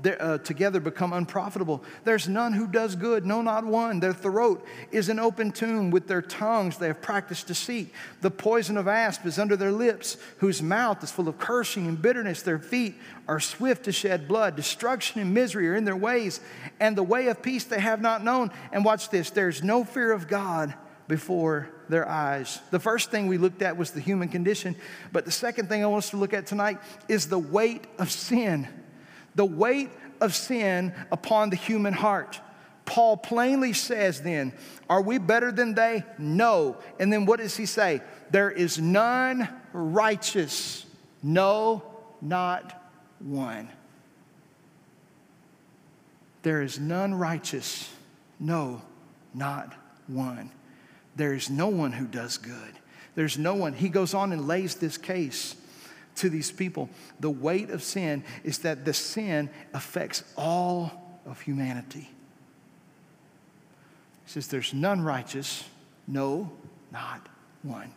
uh, 0.06 0.38
together 0.40 0.80
become 0.80 1.14
unprofitable. 1.14 1.84
There's 2.04 2.28
none 2.28 2.54
who 2.54 2.68
does 2.68 2.96
good, 2.96 3.26
no, 3.26 3.42
not 3.42 3.66
one. 3.66 4.00
Their 4.00 4.14
throat 4.14 4.66
is 4.92 5.10
an 5.10 5.20
open 5.20 5.52
tomb. 5.52 5.92
With 5.92 6.08
their 6.08 6.22
tongues 6.22 6.78
they 6.78 6.88
have 6.88 7.02
practiced 7.02 7.48
deceit. 7.48 7.92
The 8.22 8.32
poison 8.32 8.78
of 8.78 8.88
asp 8.88 9.26
is 9.26 9.40
under 9.40 9.56
their 9.56 9.72
lips, 9.72 10.18
whose 10.38 10.62
mouth 10.62 11.04
is 11.04 11.12
full 11.12 11.28
of 11.28 11.38
cursing 11.38 11.88
and 11.88 12.02
bitterness. 12.02 12.42
Their 12.42 12.60
feet 12.60 12.96
are 13.28 13.40
swift 13.40 13.86
to 13.86 13.92
shed 13.92 14.28
blood. 14.28 14.56
Destruction 14.56 15.22
and 15.22 15.34
misery 15.34 15.70
are 15.70 15.76
in 15.76 15.86
their 15.86 15.96
ways, 15.96 16.40
and 16.80 16.98
the 16.98 17.04
way 17.04 17.28
of 17.28 17.42
peace 17.42 17.64
they 17.64 17.80
have 17.80 18.02
not 18.02 18.24
known. 18.24 18.52
And 18.72 18.84
watch 18.84 19.10
this 19.10 19.30
there's 19.30 19.64
no 19.64 19.84
fear 19.84 20.12
of 20.12 20.28
God 20.28 20.74
before 21.08 21.70
their 21.90 22.08
eyes. 22.08 22.60
The 22.72 22.80
first 22.80 23.12
thing 23.12 23.28
we 23.28 23.38
looked 23.38 23.62
at 23.62 23.78
was 23.78 23.92
the 23.92 24.00
human 24.00 24.30
condition, 24.30 24.76
but 25.12 25.26
the 25.26 25.32
second 25.32 25.70
thing 25.70 25.84
I 25.84 25.88
want 25.88 26.06
us 26.06 26.10
to 26.12 26.18
look 26.18 26.34
at 26.34 26.48
tonight 26.48 26.80
is 27.08 27.28
the 27.28 27.40
weight 27.40 27.86
of 28.00 28.10
sin 28.10 28.68
the 29.36 29.46
weight 29.46 29.90
of 30.22 30.36
sin 30.36 30.94
upon 31.12 31.50
the 31.50 31.56
human 31.56 31.94
heart. 31.94 32.40
Paul 32.86 33.18
plainly 33.18 33.74
says 33.74 34.22
then, 34.22 34.54
Are 34.90 35.02
we 35.02 35.18
better 35.18 35.52
than 35.52 35.74
they? 35.74 36.04
No. 36.18 36.78
And 37.00 37.12
then 37.12 37.26
what 37.26 37.40
does 37.40 37.56
he 37.56 37.66
say? 37.66 38.02
There 38.32 38.52
is 38.52 38.80
none 38.80 39.48
righteous, 39.72 40.86
no, 41.22 41.84
not 42.22 42.90
one. 43.20 43.70
There 46.42 46.62
is 46.62 46.80
none 46.80 47.14
righteous, 47.14 47.90
no, 48.40 48.82
not 49.34 49.74
one. 50.08 50.52
There 51.16 51.34
is 51.34 51.50
no 51.50 51.68
one 51.68 51.94
who 51.94 52.06
does 52.06 52.38
good. 52.38 52.74
There's 53.16 53.38
no 53.38 53.54
one. 53.54 53.74
He 53.74 53.88
goes 53.88 54.14
on 54.14 54.32
and 54.32 54.48
lays 54.48 54.76
this 54.76 54.98
case 54.98 55.56
to 56.16 56.30
these 56.30 56.52
people. 56.52 56.90
The 57.20 57.30
weight 57.30 57.70
of 57.70 57.84
sin 57.84 58.24
is 58.44 58.60
that 58.60 58.86
the 58.86 58.94
sin 58.94 59.50
affects 59.74 60.24
all 60.38 61.20
of 61.26 61.42
humanity. 61.42 62.10
He 64.26 64.32
says, 64.32 64.48
There's 64.48 64.74
none 64.74 65.02
righteous, 65.02 65.68
no, 66.08 66.52
not 66.92 67.28
one. 67.62 67.92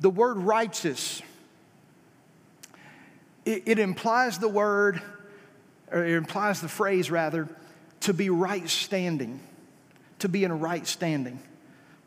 The 0.00 0.10
word 0.10 0.38
righteous, 0.38 1.22
it, 3.44 3.62
it 3.66 3.78
implies 3.78 4.38
the 4.38 4.48
word, 4.48 5.00
or 5.90 6.04
it 6.04 6.14
implies 6.14 6.60
the 6.60 6.68
phrase 6.68 7.10
rather, 7.10 7.48
to 8.00 8.12
be 8.12 8.28
right 8.28 8.68
standing, 8.68 9.40
to 10.18 10.28
be 10.28 10.44
in 10.44 10.50
a 10.50 10.56
right 10.56 10.86
standing. 10.86 11.38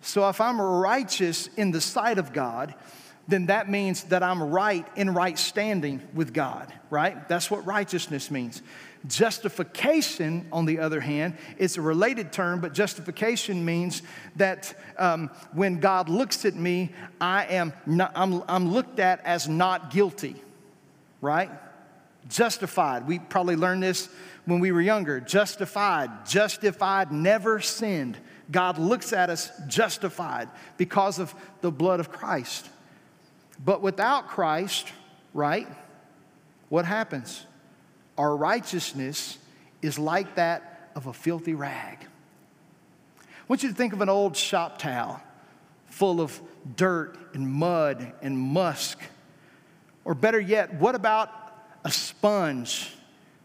So 0.02 0.30
if 0.30 0.40
I'm 0.40 0.60
righteous 0.62 1.50
in 1.58 1.72
the 1.72 1.82
sight 1.82 2.18
of 2.18 2.34
God, 2.34 2.74
then 3.28 3.48
that 3.48 3.70
means 3.70 4.04
that 4.06 4.24
I'm 4.24 4.42
right 4.42 4.88
in 4.96 5.14
right 5.14 5.38
standing 5.38 6.02
with 6.14 6.34
God, 6.34 6.72
right? 6.90 7.28
That's 7.28 7.52
what 7.52 7.66
righteousness 7.66 8.32
means. 8.32 8.62
Justification, 9.06 10.48
on 10.52 10.66
the 10.66 10.80
other 10.80 11.02
hand, 11.02 11.36
is 11.58 11.78
a 11.78 11.82
related 11.82 12.32
term, 12.32 12.62
but 12.62 12.74
justification 12.74 13.64
means 13.64 14.02
that 14.38 14.74
um, 14.98 15.30
when 15.52 15.80
God 15.80 16.10
looks 16.10 16.46
at 16.46 16.56
me, 16.56 16.92
I 17.20 17.46
am 17.46 17.74
not, 17.86 18.12
I'm, 18.16 18.44
I'm 18.48 18.72
looked 18.72 19.00
at 19.00 19.24
as 19.26 19.48
not 19.48 19.92
guilty, 19.92 20.42
right? 21.22 21.52
Justified. 22.30 23.08
We 23.08 23.20
probably 23.20 23.56
learned 23.56 23.84
this 23.84 24.10
when 24.46 24.60
we 24.60 24.72
were 24.72 24.82
younger. 24.82 25.20
Justified, 25.20 26.26
justified, 26.26 27.12
never 27.12 27.60
sinned. 27.60 28.18
God 28.52 28.78
looks 28.78 29.14
at 29.14 29.30
us 29.30 29.52
justified 29.68 30.50
because 30.78 31.20
of 31.20 31.34
the 31.62 31.72
blood 31.72 32.00
of 32.00 32.12
Christ. 32.12 32.70
But 33.64 33.82
without 33.82 34.28
Christ, 34.28 34.92
right, 35.34 35.68
what 36.70 36.86
happens? 36.86 37.46
Our 38.18 38.36
righteousness 38.36 39.38
is 39.82 40.00
like 40.00 40.36
that 40.36 40.92
of 40.96 41.08
a 41.08 41.14
filthy 41.14 41.54
rag. 41.54 42.00
I 43.20 43.44
want 43.48 43.64
you 43.64 43.70
to 43.70 43.76
think 43.76 43.94
of 43.94 44.02
an 44.02 44.10
old 44.10 44.36
shop 44.36 44.78
towel 44.78 45.22
full 45.88 46.20
of 46.22 46.40
dirt 46.76 47.18
and 47.34 47.48
mud 47.48 48.14
and 48.22 48.38
musk. 48.38 49.00
Or 50.06 50.14
better 50.14 50.40
yet, 50.40 50.74
what 50.76 50.96
about 50.96 51.30
a 51.84 51.92
sponge 51.92 52.92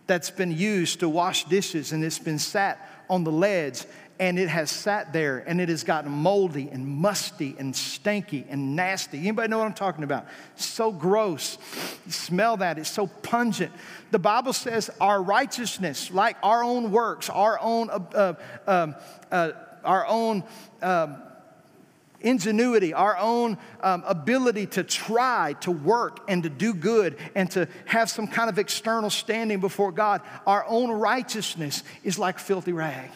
that's 0.06 0.30
been 0.30 0.52
used 0.52 1.00
to 1.00 1.08
wash 1.08 1.44
dishes 1.44 1.92
and 1.92 2.04
it's 2.04 2.18
been 2.18 2.38
sat 2.38 3.04
on 3.08 3.24
the 3.24 3.32
ledge 3.32 3.84
and 4.18 4.38
it 4.38 4.48
has 4.48 4.70
sat 4.70 5.12
there 5.12 5.38
and 5.46 5.60
it 5.60 5.68
has 5.68 5.84
gotten 5.84 6.10
moldy 6.10 6.68
and 6.70 6.86
musty 6.86 7.56
and 7.58 7.74
stanky 7.74 8.44
and 8.48 8.76
nasty. 8.76 9.18
Anybody 9.18 9.48
know 9.48 9.58
what 9.58 9.66
I'm 9.66 9.74
talking 9.74 10.04
about? 10.04 10.26
So 10.56 10.92
gross. 10.92 11.58
You 12.06 12.12
smell 12.12 12.56
that, 12.58 12.78
it's 12.78 12.90
so 12.90 13.06
pungent. 13.06 13.72
The 14.10 14.18
Bible 14.18 14.52
says 14.52 14.90
our 15.00 15.22
righteousness, 15.22 16.10
like 16.10 16.36
our 16.42 16.62
own 16.62 16.92
works, 16.92 17.30
our 17.30 17.58
own, 17.60 17.90
uh, 17.90 17.98
uh, 18.14 18.34
um, 18.66 18.94
uh, 19.30 19.52
our 19.84 20.06
own 20.06 20.44
um, 20.82 21.16
ingenuity, 22.20 22.94
our 22.94 23.16
own 23.18 23.58
um, 23.80 24.04
ability 24.06 24.66
to 24.66 24.84
try 24.84 25.54
to 25.60 25.70
work 25.70 26.20
and 26.28 26.44
to 26.44 26.48
do 26.48 26.74
good 26.74 27.16
and 27.34 27.50
to 27.50 27.68
have 27.86 28.08
some 28.08 28.26
kind 28.26 28.48
of 28.48 28.58
external 28.58 29.10
standing 29.10 29.60
before 29.60 29.92
God, 29.92 30.22
our 30.46 30.64
own 30.66 30.90
righteousness 30.90 31.82
is 32.04 32.18
like 32.18 32.38
filthy 32.38 32.72
rag. 32.72 33.10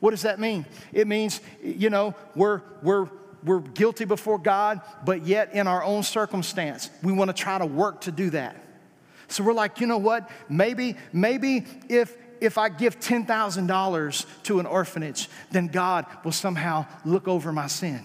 What 0.00 0.10
does 0.10 0.22
that 0.22 0.38
mean? 0.38 0.66
It 0.92 1.06
means, 1.06 1.40
you 1.62 1.90
know, 1.90 2.14
we're, 2.34 2.62
we're, 2.82 3.08
we're 3.42 3.60
guilty 3.60 4.04
before 4.04 4.38
God, 4.38 4.80
but 5.04 5.26
yet 5.26 5.54
in 5.54 5.66
our 5.66 5.82
own 5.82 6.02
circumstance, 6.02 6.90
we 7.02 7.12
want 7.12 7.28
to 7.28 7.34
try 7.34 7.58
to 7.58 7.66
work 7.66 8.02
to 8.02 8.12
do 8.12 8.30
that. 8.30 8.62
So 9.28 9.42
we're 9.42 9.54
like, 9.54 9.80
you 9.80 9.86
know 9.86 9.98
what? 9.98 10.30
Maybe, 10.48 10.96
maybe 11.12 11.64
if 11.88 12.16
if 12.40 12.58
I 12.58 12.68
give 12.68 13.00
$10,000 13.00 14.26
to 14.44 14.60
an 14.60 14.66
orphanage, 14.66 15.28
then 15.50 15.68
God 15.68 16.06
will 16.24 16.32
somehow 16.32 16.86
look 17.04 17.28
over 17.28 17.52
my 17.52 17.66
sin. 17.66 18.04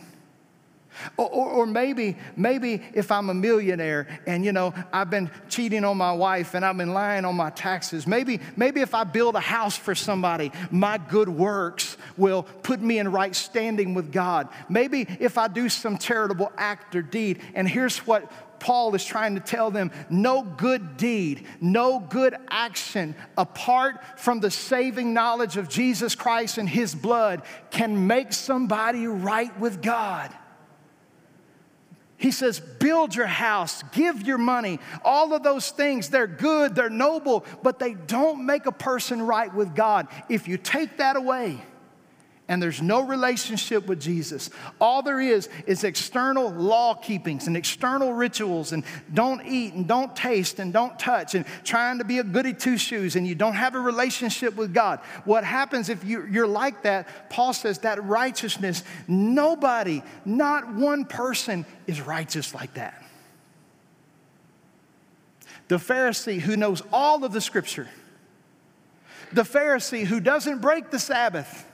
Or, 1.18 1.30
or, 1.30 1.50
or, 1.50 1.66
maybe, 1.66 2.18
maybe 2.36 2.82
if 2.94 3.12
I'm 3.12 3.30
a 3.30 3.34
millionaire 3.34 4.08
and 4.28 4.44
you 4.44 4.52
know 4.52 4.74
I've 4.92 5.10
been 5.10 5.32
cheating 5.50 5.84
on 5.84 5.98
my 5.98 6.12
wife 6.12 6.54
and 6.54 6.66
I've 6.66 6.78
been 6.78 6.94
lying 6.94 7.26
on 7.26 7.36
my 7.36 7.50
taxes, 7.50 8.06
maybe, 8.06 8.40
maybe 8.56 8.82
if 8.82 8.94
I 8.94 9.04
build 9.04 9.36
a 9.36 9.40
house 9.40 9.78
for 9.78 9.96
somebody, 9.96 10.52
my 10.70 10.98
good 10.98 11.30
works 11.30 11.98
will 12.18 12.44
put 12.44 12.82
me 12.82 13.00
in 13.00 13.12
right 13.12 13.36
standing 13.36 13.94
with 13.94 14.12
God. 14.12 14.50
Maybe 14.70 15.08
if 15.20 15.38
I 15.38 15.48
do 15.48 15.70
some 15.70 15.98
charitable 15.98 16.52
act 16.58 16.96
or 16.96 17.02
deed, 17.02 17.42
and 17.56 17.68
here's 17.68 18.00
what 18.06 18.32
Paul 18.62 18.94
is 18.94 19.04
trying 19.04 19.34
to 19.36 19.42
tell 19.42 19.72
them 19.72 19.92
no 20.10 20.44
good 20.44 20.96
deed, 20.96 21.48
no 21.60 22.00
good 22.00 22.36
action 22.50 23.16
apart 23.36 24.02
from 24.18 24.40
the 24.40 24.52
saving 24.52 25.14
knowledge 25.14 25.58
of 25.58 25.68
Jesus 25.68 26.16
Christ 26.16 26.60
and 26.60 26.70
his 26.70 26.94
blood 26.94 27.42
can 27.72 28.08
make 28.08 28.32
somebody 28.32 29.08
right 29.08 29.58
with 29.60 29.82
God. 29.82 30.32
He 32.22 32.30
says, 32.30 32.60
build 32.60 33.16
your 33.16 33.26
house, 33.26 33.82
give 33.94 34.22
your 34.22 34.38
money. 34.38 34.80
All 35.04 35.34
of 35.34 35.42
those 35.42 35.72
things, 35.72 36.10
they're 36.10 36.28
good, 36.28 36.76
they're 36.76 36.88
noble, 36.88 37.44
but 37.64 37.80
they 37.80 37.96
don't 37.96 38.46
make 38.46 38.68
a 38.68 38.72
person 38.72 39.24
right 39.24 39.52
with 39.52 39.74
God. 39.74 40.08
If 40.30 40.48
you 40.48 40.60
take 40.60 40.98
that 40.98 41.16
away, 41.16 41.60
and 42.52 42.62
there's 42.62 42.82
no 42.82 43.00
relationship 43.00 43.88
with 43.88 44.02
Jesus. 44.02 44.50
All 44.82 45.02
there 45.02 45.22
is 45.22 45.48
is 45.68 45.86
external 45.86 46.50
law 46.50 46.94
keepings 46.94 47.48
and 47.48 47.56
external 47.56 48.12
rituals 48.12 48.74
and 48.74 48.84
don't 49.14 49.42
eat 49.46 49.74
and 49.74 49.88
don't 49.88 50.14
taste 50.18 50.60
and 50.60 50.74
don't 50.74 51.00
touch 51.00 51.34
and 51.34 51.46
trying 51.64 52.00
to 52.00 52.04
be 52.04 52.20
a 52.20 52.26
goody 52.26 52.54
two 52.54 52.78
shoes 52.78 53.16
and 53.16 53.26
you 53.26 53.36
don't 53.36 53.54
have 53.54 53.74
a 53.74 53.80
relationship 53.80 54.58
with 54.58 54.74
God. 54.74 55.00
What 55.24 55.46
happens 55.46 55.88
if 55.88 56.04
you, 56.04 56.28
you're 56.30 56.46
like 56.46 56.84
that? 56.84 57.30
Paul 57.30 57.54
says 57.54 57.80
that 57.80 58.04
righteousness, 58.04 58.84
nobody, 59.08 60.04
not 60.26 60.74
one 60.74 61.06
person 61.06 61.66
is 61.88 62.02
righteous 62.02 62.54
like 62.54 62.74
that. 62.74 63.02
The 65.70 65.78
Pharisee 65.78 66.42
who 66.42 66.58
knows 66.58 66.84
all 66.92 67.24
of 67.24 67.32
the 67.32 67.40
scripture, 67.40 67.88
the 69.32 69.44
Pharisee 69.44 70.04
who 70.04 70.20
doesn't 70.20 70.60
break 70.60 70.92
the 70.92 71.00
Sabbath 71.00 71.66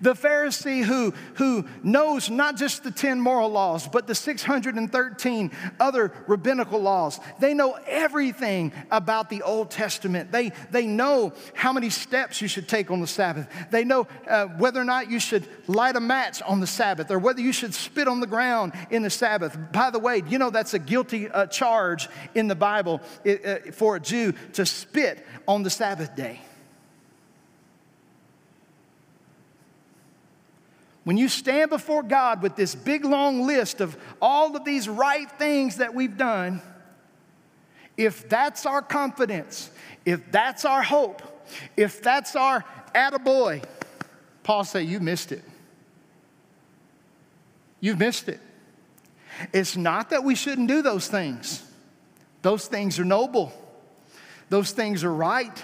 the 0.00 0.14
Pharisee 0.14 0.82
who, 0.82 1.12
who 1.34 1.66
knows 1.82 2.30
not 2.30 2.56
just 2.56 2.84
the 2.84 2.90
10 2.90 3.20
moral 3.20 3.50
laws, 3.50 3.88
but 3.88 4.06
the 4.06 4.14
613 4.14 5.50
other 5.80 6.12
rabbinical 6.26 6.80
laws. 6.80 7.20
They 7.40 7.54
know 7.54 7.78
everything 7.86 8.72
about 8.90 9.30
the 9.30 9.42
Old 9.42 9.70
Testament. 9.70 10.32
They, 10.32 10.52
they 10.70 10.86
know 10.86 11.32
how 11.54 11.72
many 11.72 11.90
steps 11.90 12.40
you 12.40 12.48
should 12.48 12.68
take 12.68 12.90
on 12.90 13.00
the 13.00 13.06
Sabbath. 13.06 13.48
They 13.70 13.84
know 13.84 14.06
uh, 14.28 14.46
whether 14.46 14.80
or 14.80 14.84
not 14.84 15.10
you 15.10 15.20
should 15.20 15.46
light 15.66 15.96
a 15.96 16.00
match 16.00 16.42
on 16.42 16.60
the 16.60 16.66
Sabbath 16.66 17.10
or 17.10 17.18
whether 17.18 17.40
you 17.40 17.52
should 17.52 17.74
spit 17.74 18.08
on 18.08 18.20
the 18.20 18.26
ground 18.26 18.72
in 18.90 19.02
the 19.02 19.10
Sabbath. 19.10 19.56
By 19.72 19.90
the 19.90 19.98
way, 19.98 20.22
you 20.28 20.38
know 20.38 20.50
that's 20.50 20.74
a 20.74 20.78
guilty 20.78 21.28
uh, 21.28 21.46
charge 21.46 22.08
in 22.34 22.48
the 22.48 22.54
Bible 22.54 23.00
uh, 23.26 23.56
for 23.72 23.96
a 23.96 24.00
Jew 24.00 24.32
to 24.54 24.66
spit 24.66 25.26
on 25.46 25.62
the 25.62 25.70
Sabbath 25.70 26.14
day. 26.14 26.40
When 31.06 31.16
you 31.16 31.28
stand 31.28 31.70
before 31.70 32.02
God 32.02 32.42
with 32.42 32.56
this 32.56 32.74
big 32.74 33.04
long 33.04 33.46
list 33.46 33.80
of 33.80 33.96
all 34.20 34.56
of 34.56 34.64
these 34.64 34.88
right 34.88 35.30
things 35.38 35.76
that 35.76 35.94
we've 35.94 36.16
done, 36.16 36.60
if 37.96 38.28
that's 38.28 38.66
our 38.66 38.82
confidence, 38.82 39.70
if 40.04 40.32
that's 40.32 40.64
our 40.64 40.82
hope, 40.82 41.22
if 41.76 42.02
that's 42.02 42.34
our 42.34 42.64
attaboy, 42.92 43.62
Paul 44.42 44.64
say, 44.64 44.82
you 44.82 44.98
missed 44.98 45.30
it. 45.30 45.44
You've 47.78 48.00
missed 48.00 48.28
it. 48.28 48.40
It's 49.52 49.76
not 49.76 50.10
that 50.10 50.24
we 50.24 50.34
shouldn't 50.34 50.66
do 50.66 50.82
those 50.82 51.06
things. 51.06 51.62
Those 52.42 52.66
things 52.66 52.98
are 52.98 53.04
noble. 53.04 53.52
Those 54.48 54.72
things 54.72 55.04
are 55.04 55.14
right. 55.14 55.62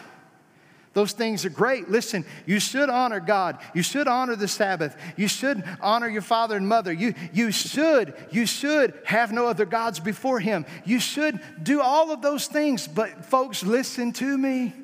Those 0.95 1.13
things 1.13 1.45
are 1.47 1.51
great. 1.51 1.89
Listen, 1.89 2.25
you 2.45 2.61
should 2.61 2.91
honor 2.91 3.21
God. 3.21 3.59
You 3.75 3.83
should 3.83 4.07
honor 4.07 4.37
the 4.37 4.49
Sabbath. 4.49 4.95
You 5.17 5.27
should 5.27 5.65
honor 5.81 6.09
your 6.09 6.23
father 6.23 6.57
and 6.57 6.69
mother. 6.69 6.93
You, 6.93 7.15
you 7.33 7.51
should, 7.51 8.15
you 8.31 8.45
should 8.45 8.99
have 9.05 9.33
no 9.33 9.47
other 9.47 9.65
gods 9.65 10.01
before 10.01 10.39
him. 10.39 10.67
You 10.85 11.01
should 11.01 11.41
do 11.63 11.81
all 11.81 12.11
of 12.11 12.21
those 12.21 12.47
things. 12.47 12.87
But 12.87 13.25
folks, 13.25 13.63
listen 13.63 14.13
to 14.15 14.37
me. 14.37 14.75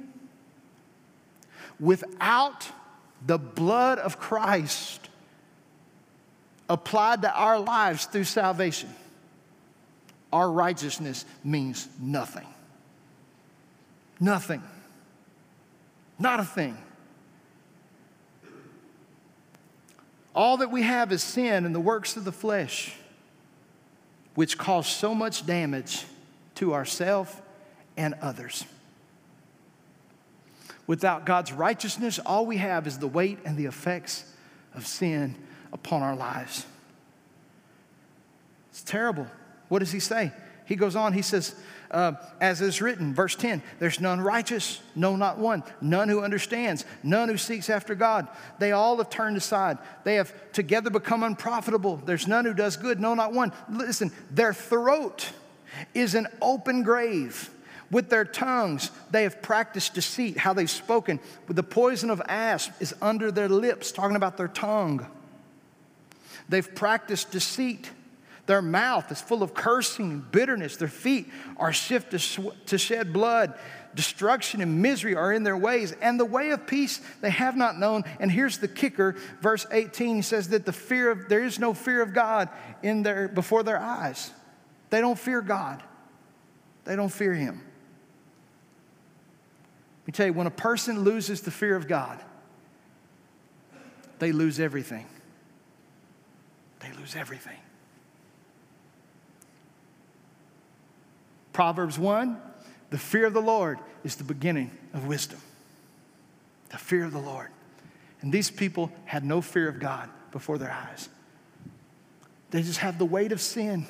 Without 1.79 2.67
the 3.27 3.39
blood 3.39 3.99
of 3.99 4.19
Christ 4.19 5.09
applied 6.71 7.23
to 7.23 7.33
our 7.33 7.61
lives 7.61 8.07
through 8.07 8.25
salvation, 8.25 8.89
our 10.33 10.51
righteousness 10.51 11.27
means 11.45 11.87
nothing. 12.01 12.47
Nothing. 14.19 14.63
Not 16.19 16.41
a 16.41 16.45
thing. 16.45 16.77
All 20.35 20.59
that 20.59 20.71
we 20.71 20.83
have 20.83 21.13
is 21.13 21.23
sin 21.23 21.65
and 21.65 21.75
the 21.75 21.81
works 21.81 22.17
of 22.17 22.25
the 22.25 22.33
flesh, 22.33 22.95
which 24.35 24.59
cause 24.59 24.87
so 24.87 25.15
much 25.15 25.47
damage 25.47 26.05
to 26.57 26.75
ourselves 26.75 27.35
and 27.97 28.15
others. 28.23 28.65
Without 30.87 31.27
God's 31.27 31.53
righteousness, 31.53 32.19
all 32.19 32.47
we 32.47 32.57
have 32.57 32.87
is 32.87 32.99
the 32.99 33.09
weight 33.09 33.39
and 33.45 33.57
the 33.57 33.67
effects 33.67 34.25
of 34.75 34.87
sin 34.87 35.37
upon 35.73 36.03
our 36.03 36.17
lives. 36.17 36.67
It's 38.71 38.83
terrible. 38.83 39.27
What 39.69 39.81
does 39.81 39.93
he 39.93 40.01
say? 40.01 40.33
He 40.69 40.77
goes 40.77 40.97
on, 40.97 41.15
he 41.15 41.23
says, 41.23 41.55
uh, 41.91 42.13
as 42.43 42.61
is 42.61 42.83
written, 42.83 43.15
verse 43.15 43.35
10 43.35 43.63
there's 43.79 44.01
none 44.01 44.21
righteous, 44.21 44.83
no, 44.95 45.17
not 45.17 45.39
one, 45.39 45.65
none 45.81 46.11
who 46.11 46.21
understands, 46.21 46.85
none 47.03 47.31
who 47.31 47.39
seeks 47.39 47.71
after 47.71 47.95
God. 47.95 48.29
They 48.59 48.73
all 48.73 48.99
have 48.99 49.09
turned 49.09 49.39
aside. 49.39 49.79
They 50.05 50.17
have 50.17 50.31
together 50.53 50.91
become 50.91 51.23
unprofitable. 51.23 51.97
There's 51.97 52.29
none 52.29 52.45
who 52.45 52.53
does 52.53 52.77
good, 52.77 53.01
no, 53.01 53.15
not 53.15 53.33
one. 53.33 53.51
Listen, 53.71 54.13
their 54.31 54.53
throat 54.53 55.33
is 55.95 56.15
an 56.15 56.27
open 56.43 56.83
grave. 56.83 57.49
With 57.91 58.11
their 58.11 58.27
tongues, 58.27 58.91
they 59.11 59.23
have 59.23 59.41
practiced 59.41 59.95
deceit, 59.95 60.37
how 60.37 60.53
they've 60.53 60.69
spoken. 60.69 61.19
With 61.47 61.57
the 61.57 61.63
poison 61.63 62.11
of 62.11 62.21
asp 62.29 62.73
is 62.79 62.95
under 63.01 63.33
their 63.33 63.49
lips, 63.49 63.91
talking 63.91 64.17
about 64.17 64.37
their 64.37 64.49
tongue. 64.49 65.07
They've 66.51 66.75
practiced 66.75 67.31
deceit. 67.31 67.91
Their 68.49 68.63
mouth 68.63 69.13
is 69.13 69.21
full 69.21 69.43
of 69.43 69.53
cursing 69.53 70.11
and 70.11 70.33
bitterness. 70.33 70.79
Their 70.79 70.89
feet 70.89 71.31
are 71.59 71.75
swift 71.75 72.13
to, 72.13 72.19
sh- 72.19 72.41
to 72.65 72.79
shed 72.79 73.13
blood. 73.13 73.53
Destruction 73.95 74.63
and 74.63 74.81
misery 74.81 75.15
are 75.15 75.31
in 75.35 75.43
their 75.43 75.57
ways, 75.57 75.93
and 76.01 76.19
the 76.19 76.25
way 76.25 76.49
of 76.49 76.67
peace 76.67 76.99
they 77.21 77.29
have 77.29 77.59
not 77.59 77.79
known. 77.79 78.05
And 78.19 78.33
here's 78.33 78.57
the 78.57 78.67
kicker, 78.67 79.17
verse 79.43 79.67
18 79.71 80.23
says 80.23 80.49
that 80.49 80.65
the 80.65 80.73
fear 80.73 81.11
of 81.11 81.29
there 81.29 81.45
is 81.45 81.59
no 81.59 81.75
fear 81.75 82.01
of 82.01 82.15
God 82.15 82.49
in 82.83 83.03
their 83.03 83.29
before 83.29 83.63
their 83.63 83.79
eyes. 83.79 84.31
They 84.89 85.03
don't 85.03 85.19
fear 85.19 85.43
God. 85.43 85.83
They 86.85 86.97
don't 86.97 87.13
fear 87.13 87.35
him. 87.35 87.61
Let 90.01 90.07
me 90.07 90.13
tell 90.13 90.27
you, 90.27 90.33
when 90.33 90.47
a 90.47 90.51
person 90.51 91.01
loses 91.01 91.43
the 91.43 91.51
fear 91.51 91.77
of 91.77 91.87
God, 91.87 92.19
they 94.21 94.33
lose 94.33 94.59
everything. 94.59 95.05
They 96.81 96.93
lose 96.93 97.15
everything. 97.15 97.59
Proverbs 101.59 101.99
1 101.99 102.41
the 102.91 102.99
fear 102.99 103.27
of 103.27 103.35
the 103.35 103.43
Lord 103.43 103.81
is 104.05 104.15
the 104.15 104.23
beginning 104.23 104.71
of 104.95 105.09
wisdom. 105.09 105.41
The 106.71 106.79
fear 106.79 107.05
of 107.05 107.11
the 107.13 107.19
Lord. 107.19 107.49
And 108.21 108.33
these 108.33 108.49
people 108.49 108.93
had 109.07 109.25
no 109.25 109.41
fear 109.41 109.69
of 109.69 109.81
God 109.81 110.09
before 110.31 110.57
their 110.57 110.71
eyes. 110.71 111.09
They 112.53 112.63
just 112.63 112.79
have 112.79 112.97
the 112.97 113.05
weight 113.05 113.33
of 113.33 113.41
sin. 113.41 113.89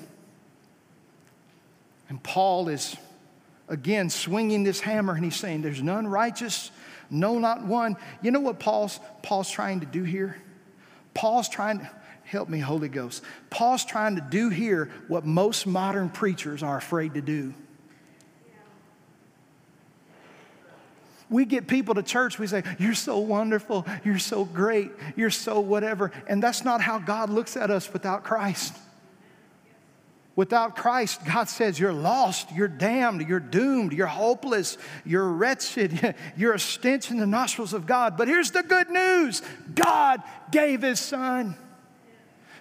And 2.09 2.23
Paul 2.23 2.71
is 2.71 2.97
again 3.69 4.09
swinging 4.09 4.65
this 4.65 4.81
hammer 4.81 5.13
and 5.13 5.23
he's 5.23 5.37
saying, 5.37 5.61
There's 5.61 5.83
none 5.83 6.07
righteous, 6.07 6.71
no, 7.11 7.39
not 7.39 7.67
one. 7.67 7.99
You 8.23 8.31
know 8.31 8.41
what 8.41 8.61
Paul's, 8.61 8.99
Paul's 9.23 9.51
trying 9.51 9.81
to 9.81 9.87
do 9.87 10.05
here? 10.05 10.39
Paul's 11.13 11.51
trying, 11.51 11.87
Help 12.29 12.51
me, 12.51 12.59
Holy 12.59 12.91
Ghost. 12.91 13.25
Paul's 13.49 13.87
trying 13.87 14.17
to 14.17 14.21
do 14.21 14.51
here 14.51 14.91
what 15.09 15.25
most 15.25 15.67
modern 15.67 16.11
preachers 16.11 16.63
are 16.63 16.77
afraid 16.77 17.15
to 17.15 17.23
do. 17.23 17.55
We 21.31 21.47
get 21.47 21.67
people 21.67 21.95
to 21.95 22.03
church, 22.03 22.39
we 22.39 22.47
say, 22.47 22.65
You're 22.79 22.93
so 22.93 23.19
wonderful, 23.19 23.87
you're 24.05 24.19
so 24.19 24.45
great, 24.45 24.91
you're 25.17 25.31
so 25.31 25.61
whatever. 25.61 26.13
And 26.29 26.43
that's 26.43 26.65
not 26.65 26.83
how 26.83 26.99
God 26.99 27.31
looks 27.31 27.57
at 27.57 27.71
us 27.71 27.91
without 27.91 28.25
Christ. 28.25 28.77
Without 30.37 30.77
Christ, 30.77 31.25
God 31.25 31.49
says 31.49 31.81
you're 31.81 31.93
lost, 31.93 32.53
you're 32.55 32.69
damned, 32.69 33.27
you're 33.27 33.41
doomed, 33.41 33.93
you're 33.93 34.07
hopeless, 34.07 34.79
you're 35.05 35.29
wretched, 35.29 36.15
you're 36.37 36.53
a 36.53 36.61
stench 36.61 37.11
in 37.11 37.17
the 37.17 37.27
nostrils 37.27 37.73
of 37.73 37.87
God. 37.87 38.19
But 38.19 38.29
here's 38.29 38.51
the 38.51 38.63
good 38.63 38.91
news 38.91 39.41
God 39.75 40.23
gave 40.51 40.83
His 40.83 41.01
Son 41.01 41.57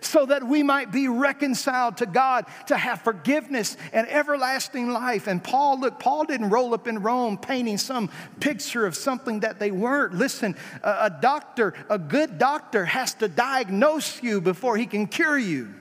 so 0.01 0.25
that 0.25 0.43
we 0.43 0.63
might 0.63 0.91
be 0.91 1.07
reconciled 1.07 1.97
to 1.97 2.05
God, 2.05 2.45
to 2.67 2.77
have 2.77 3.01
forgiveness 3.01 3.77
and 3.93 4.07
everlasting 4.09 4.89
life. 4.89 5.27
And 5.27 5.43
Paul, 5.43 5.79
look, 5.79 5.99
Paul 5.99 6.25
didn't 6.25 6.49
roll 6.49 6.73
up 6.73 6.87
in 6.87 7.01
Rome 7.01 7.37
painting 7.37 7.77
some 7.77 8.09
picture 8.39 8.85
of 8.85 8.95
something 8.95 9.41
that 9.41 9.59
they 9.59 9.71
weren't. 9.71 10.13
Listen, 10.13 10.55
a, 10.83 10.97
a 11.01 11.17
doctor, 11.21 11.73
a 11.89 11.97
good 11.99 12.37
doctor, 12.37 12.85
has 12.85 13.13
to 13.15 13.27
diagnose 13.27 14.21
you 14.23 14.41
before 14.41 14.77
he 14.77 14.85
can 14.85 15.07
cure 15.07 15.37
you. 15.37 15.73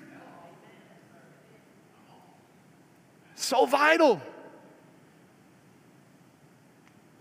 So 3.35 3.67
vital. 3.67 4.21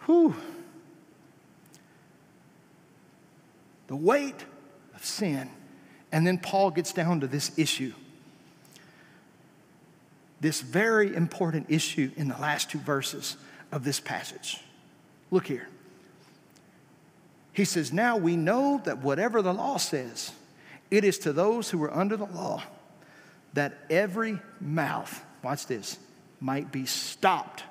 Whew. 0.05 0.35
The 3.87 3.95
weight 3.95 4.45
of 4.95 5.03
sin. 5.03 5.49
And 6.15 6.25
then 6.25 6.37
Paul 6.37 6.71
gets 6.71 6.93
down 6.93 7.19
to 7.19 7.27
this 7.27 7.51
issue. 7.59 7.91
This 10.39 10.61
very 10.61 11.13
important 11.13 11.65
issue 11.67 12.09
in 12.15 12.29
the 12.29 12.37
last 12.37 12.71
two 12.71 12.79
verses 12.79 13.35
of 13.69 13.83
this 13.83 13.99
passage. 13.99 14.61
Look 15.29 15.45
here. 15.45 15.67
He 17.51 17.65
says, 17.65 17.91
Now 17.91 18.15
we 18.15 18.37
know 18.37 18.81
that 18.85 18.99
whatever 18.99 19.41
the 19.41 19.53
law 19.53 19.75
says, 19.75 20.31
it 20.89 21.03
is 21.03 21.19
to 21.19 21.33
those 21.33 21.69
who 21.69 21.83
are 21.83 21.93
under 21.93 22.15
the 22.15 22.27
law 22.27 22.63
that 23.51 23.73
every 23.89 24.39
mouth, 24.61 25.21
watch 25.43 25.67
this, 25.67 25.99
might 26.39 26.71
be 26.71 26.85
stopped 26.85 27.65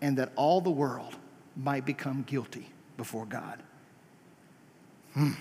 and 0.00 0.16
that 0.16 0.32
all 0.36 0.62
the 0.62 0.70
world 0.70 1.14
might 1.54 1.84
become 1.84 2.22
guilty 2.22 2.66
before 2.96 3.26
God. 3.26 3.62
Hmm. 5.12 5.32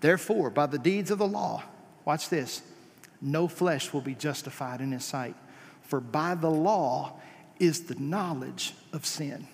Therefore, 0.00 0.50
by 0.50 0.66
the 0.66 0.78
deeds 0.78 1.10
of 1.10 1.18
the 1.18 1.26
law, 1.26 1.62
watch 2.04 2.28
this, 2.28 2.62
no 3.20 3.48
flesh 3.48 3.92
will 3.92 4.00
be 4.00 4.14
justified 4.14 4.80
in 4.80 4.92
his 4.92 5.04
sight. 5.04 5.34
For 5.82 6.00
by 6.00 6.34
the 6.34 6.50
law 6.50 7.20
is 7.58 7.82
the 7.82 7.96
knowledge 7.96 8.74
of 8.92 9.04
sin. 9.04 9.46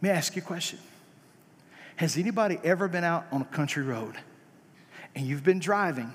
Let 0.00 0.02
me 0.02 0.10
ask 0.10 0.36
you 0.36 0.42
a 0.42 0.44
question. 0.44 0.78
Has 1.96 2.16
anybody 2.16 2.60
ever 2.62 2.86
been 2.86 3.02
out 3.02 3.26
on 3.32 3.42
a 3.42 3.46
country 3.46 3.82
road 3.82 4.14
and 5.16 5.26
you've 5.26 5.42
been 5.42 5.58
driving 5.58 6.14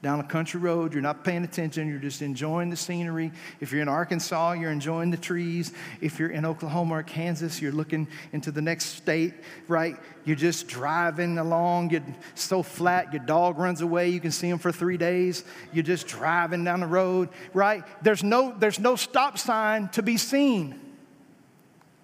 down 0.00 0.20
a 0.20 0.24
country 0.24 0.60
road, 0.60 0.92
you're 0.92 1.02
not 1.02 1.24
paying 1.24 1.42
attention, 1.42 1.88
you're 1.88 1.98
just 1.98 2.22
enjoying 2.22 2.70
the 2.70 2.76
scenery. 2.76 3.32
If 3.60 3.72
you're 3.72 3.82
in 3.82 3.88
Arkansas, 3.88 4.52
you're 4.52 4.70
enjoying 4.70 5.10
the 5.10 5.16
trees. 5.16 5.72
If 6.00 6.20
you're 6.20 6.30
in 6.30 6.44
Oklahoma 6.44 6.98
or 6.98 7.02
Kansas, 7.02 7.60
you're 7.60 7.72
looking 7.72 8.06
into 8.32 8.52
the 8.52 8.62
next 8.62 8.86
state, 8.86 9.34
right? 9.66 9.96
You're 10.24 10.36
just 10.36 10.68
driving 10.68 11.38
along, 11.38 11.90
you're 11.90 12.04
so 12.36 12.62
flat, 12.62 13.12
your 13.12 13.24
dog 13.24 13.58
runs 13.58 13.80
away, 13.80 14.08
you 14.10 14.20
can 14.20 14.30
see 14.30 14.48
him 14.48 14.58
for 14.58 14.70
three 14.70 14.96
days. 14.96 15.44
You're 15.72 15.82
just 15.82 16.06
driving 16.06 16.62
down 16.62 16.80
the 16.80 16.86
road, 16.86 17.30
right? 17.52 17.82
There's 18.02 18.22
no, 18.22 18.54
there's 18.56 18.78
no 18.78 18.94
stop 18.94 19.36
sign 19.36 19.88
to 19.90 20.02
be 20.02 20.16
seen. 20.16 20.78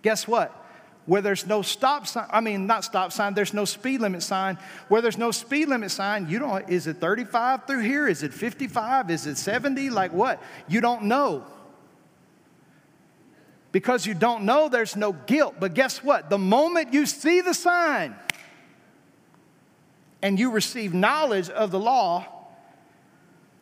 Guess 0.02 0.26
what? 0.26 0.63
Where 1.06 1.20
there's 1.20 1.46
no 1.46 1.60
stop 1.62 2.06
sign, 2.06 2.26
I 2.30 2.40
mean, 2.40 2.66
not 2.66 2.84
stop 2.84 3.12
sign, 3.12 3.34
there's 3.34 3.52
no 3.52 3.64
speed 3.64 4.00
limit 4.00 4.22
sign. 4.22 4.58
Where 4.88 5.02
there's 5.02 5.18
no 5.18 5.30
speed 5.30 5.68
limit 5.68 5.90
sign, 5.90 6.28
you 6.28 6.38
don't, 6.38 6.68
is 6.68 6.86
it 6.86 6.96
35 6.96 7.66
through 7.66 7.80
here? 7.80 8.08
Is 8.08 8.22
it 8.22 8.32
55? 8.32 9.10
Is 9.10 9.26
it 9.26 9.36
70? 9.36 9.90
Like 9.90 10.12
what? 10.12 10.42
You 10.66 10.80
don't 10.80 11.04
know. 11.04 11.44
Because 13.70 14.06
you 14.06 14.14
don't 14.14 14.44
know, 14.44 14.68
there's 14.68 14.96
no 14.96 15.12
guilt. 15.12 15.56
But 15.58 15.74
guess 15.74 16.02
what? 16.02 16.30
The 16.30 16.38
moment 16.38 16.94
you 16.94 17.06
see 17.06 17.40
the 17.40 17.54
sign 17.54 18.14
and 20.22 20.38
you 20.38 20.50
receive 20.50 20.94
knowledge 20.94 21.50
of 21.50 21.70
the 21.70 21.78
law, 21.78 22.24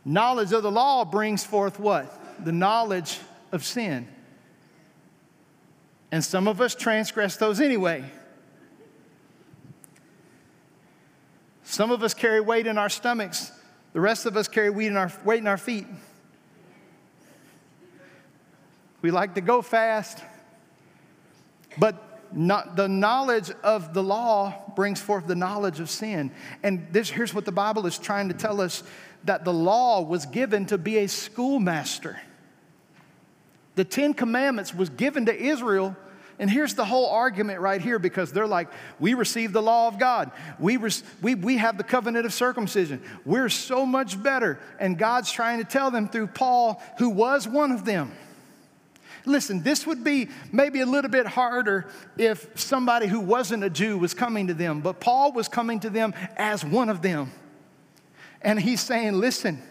knowledge 0.04 0.52
of 0.52 0.62
the 0.62 0.70
law 0.70 1.04
brings 1.04 1.44
forth 1.44 1.80
what? 1.80 2.44
The 2.44 2.52
knowledge 2.52 3.18
of 3.50 3.64
sin. 3.64 4.06
And 6.12 6.22
some 6.22 6.46
of 6.46 6.60
us 6.60 6.74
transgress 6.74 7.36
those 7.36 7.58
anyway. 7.58 8.04
Some 11.64 11.90
of 11.90 12.02
us 12.02 12.12
carry 12.12 12.40
weight 12.40 12.66
in 12.66 12.76
our 12.76 12.90
stomachs. 12.90 13.50
The 13.94 14.00
rest 14.00 14.26
of 14.26 14.36
us 14.36 14.46
carry 14.46 14.68
weight 14.68 14.88
in 14.88 14.96
our, 14.98 15.10
weight 15.24 15.38
in 15.38 15.46
our 15.46 15.56
feet. 15.56 15.86
We 19.00 19.10
like 19.10 19.34
to 19.34 19.40
go 19.40 19.62
fast. 19.62 20.22
But 21.78 22.28
not, 22.30 22.76
the 22.76 22.88
knowledge 22.88 23.50
of 23.62 23.94
the 23.94 24.02
law 24.02 24.70
brings 24.76 25.00
forth 25.00 25.26
the 25.26 25.34
knowledge 25.34 25.80
of 25.80 25.88
sin. 25.88 26.30
And 26.62 26.86
this, 26.92 27.08
here's 27.08 27.32
what 27.32 27.46
the 27.46 27.52
Bible 27.52 27.86
is 27.86 27.98
trying 27.98 28.28
to 28.28 28.34
tell 28.34 28.60
us 28.60 28.82
that 29.24 29.46
the 29.46 29.52
law 29.52 30.02
was 30.02 30.26
given 30.26 30.66
to 30.66 30.76
be 30.76 30.98
a 30.98 31.08
schoolmaster. 31.08 32.20
The 33.74 33.84
Ten 33.84 34.14
Commandments 34.14 34.74
was 34.74 34.90
given 34.90 35.26
to 35.26 35.34
Israel. 35.34 35.96
And 36.38 36.50
here's 36.50 36.74
the 36.74 36.84
whole 36.84 37.08
argument 37.10 37.60
right 37.60 37.80
here 37.80 37.98
because 37.98 38.32
they're 38.32 38.46
like, 38.46 38.68
we 38.98 39.14
received 39.14 39.52
the 39.52 39.62
law 39.62 39.86
of 39.86 39.98
God. 39.98 40.30
We, 40.58 40.78
we, 41.20 41.34
we 41.34 41.58
have 41.58 41.78
the 41.78 41.84
covenant 41.84 42.26
of 42.26 42.32
circumcision. 42.32 43.02
We're 43.24 43.48
so 43.48 43.86
much 43.86 44.20
better. 44.20 44.58
And 44.80 44.98
God's 44.98 45.30
trying 45.30 45.58
to 45.58 45.64
tell 45.64 45.90
them 45.90 46.08
through 46.08 46.28
Paul, 46.28 46.82
who 46.98 47.10
was 47.10 47.46
one 47.46 47.70
of 47.70 47.84
them. 47.84 48.12
Listen, 49.24 49.62
this 49.62 49.86
would 49.86 50.02
be 50.02 50.28
maybe 50.50 50.80
a 50.80 50.86
little 50.86 51.10
bit 51.10 51.26
harder 51.26 51.88
if 52.16 52.58
somebody 52.58 53.06
who 53.06 53.20
wasn't 53.20 53.62
a 53.62 53.70
Jew 53.70 53.96
was 53.96 54.14
coming 54.14 54.48
to 54.48 54.54
them, 54.54 54.80
but 54.80 55.00
Paul 55.00 55.32
was 55.32 55.48
coming 55.48 55.78
to 55.80 55.90
them 55.90 56.12
as 56.36 56.64
one 56.64 56.88
of 56.88 57.02
them. 57.02 57.30
And 58.40 58.58
he's 58.60 58.80
saying, 58.80 59.12
listen, 59.12 59.62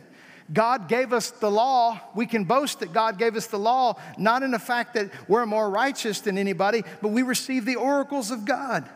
God 0.51 0.87
gave 0.87 1.13
us 1.13 1.31
the 1.31 1.49
law. 1.49 1.99
We 2.13 2.25
can 2.25 2.43
boast 2.43 2.79
that 2.79 2.93
God 2.93 3.17
gave 3.17 3.35
us 3.35 3.47
the 3.47 3.59
law, 3.59 3.95
not 4.17 4.43
in 4.43 4.51
the 4.51 4.59
fact 4.59 4.95
that 4.95 5.11
we're 5.27 5.45
more 5.45 5.69
righteous 5.69 6.19
than 6.21 6.37
anybody, 6.37 6.83
but 7.01 7.09
we 7.09 7.21
receive 7.21 7.65
the 7.65 7.77
oracles 7.77 8.31
of 8.31 8.45
God. 8.45 8.89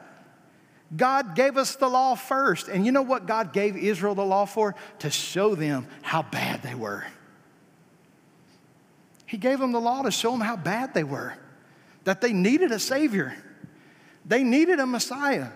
God 0.95 1.35
gave 1.35 1.57
us 1.57 1.75
the 1.75 1.87
law 1.87 2.15
first. 2.15 2.67
And 2.67 2.85
you 2.85 2.91
know 2.91 3.01
what 3.01 3.25
God 3.25 3.53
gave 3.53 3.75
Israel 3.75 4.15
the 4.15 4.25
law 4.25 4.45
for? 4.45 4.75
To 4.99 5.09
show 5.09 5.55
them 5.55 5.87
how 6.01 6.23
bad 6.23 6.61
they 6.61 6.75
were. 6.75 7.05
He 9.25 9.37
gave 9.37 9.59
them 9.59 9.71
the 9.71 9.81
law 9.81 10.03
to 10.03 10.11
show 10.11 10.31
them 10.31 10.41
how 10.41 10.55
bad 10.55 10.93
they 10.93 11.03
were, 11.03 11.33
that 12.03 12.21
they 12.21 12.31
needed 12.31 12.71
a 12.71 12.79
Savior, 12.79 13.35
they 14.25 14.43
needed 14.43 14.79
a 14.79 14.85
Messiah. 14.85 15.49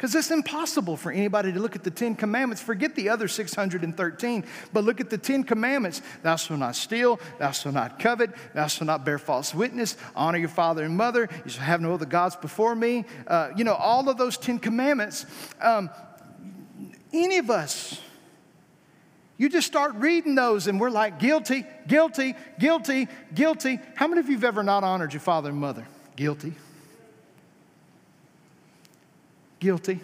Because 0.00 0.14
it's 0.14 0.30
impossible 0.30 0.96
for 0.96 1.12
anybody 1.12 1.52
to 1.52 1.60
look 1.60 1.76
at 1.76 1.84
the 1.84 1.90
Ten 1.90 2.14
Commandments, 2.14 2.62
forget 2.62 2.94
the 2.94 3.10
other 3.10 3.28
613, 3.28 4.44
but 4.72 4.82
look 4.82 4.98
at 4.98 5.10
the 5.10 5.18
Ten 5.18 5.44
Commandments. 5.44 6.00
Thou 6.22 6.36
shalt 6.36 6.58
not 6.58 6.74
steal, 6.74 7.20
thou 7.38 7.50
shalt 7.50 7.74
not 7.74 7.98
covet, 7.98 8.30
thou 8.54 8.66
shalt 8.66 8.86
not 8.86 9.04
bear 9.04 9.18
false 9.18 9.54
witness, 9.54 9.98
honor 10.16 10.38
your 10.38 10.48
father 10.48 10.84
and 10.84 10.96
mother, 10.96 11.28
you 11.44 11.50
shall 11.50 11.64
have 11.64 11.82
no 11.82 11.92
other 11.92 12.06
gods 12.06 12.34
before 12.34 12.74
me. 12.74 13.04
Uh, 13.26 13.50
you 13.54 13.62
know, 13.62 13.74
all 13.74 14.08
of 14.08 14.16
those 14.16 14.38
Ten 14.38 14.58
Commandments. 14.58 15.26
Um, 15.60 15.90
any 17.12 17.36
of 17.36 17.50
us, 17.50 18.00
you 19.36 19.50
just 19.50 19.66
start 19.66 19.96
reading 19.96 20.34
those 20.34 20.66
and 20.66 20.80
we're 20.80 20.88
like, 20.88 21.18
guilty, 21.18 21.66
guilty, 21.86 22.36
guilty, 22.58 23.06
guilty. 23.34 23.78
How 23.96 24.08
many 24.08 24.20
of 24.20 24.30
you 24.30 24.36
have 24.36 24.44
ever 24.44 24.62
not 24.62 24.82
honored 24.82 25.12
your 25.12 25.20
father 25.20 25.50
and 25.50 25.58
mother? 25.58 25.86
Guilty. 26.16 26.54
Guilty. 29.60 30.00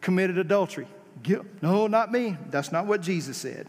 Committed 0.00 0.38
adultery. 0.38 0.86
Guilt. 1.22 1.46
No, 1.60 1.86
not 1.86 2.10
me. 2.10 2.36
That's 2.50 2.72
not 2.72 2.86
what 2.86 3.02
Jesus 3.02 3.36
said. 3.36 3.68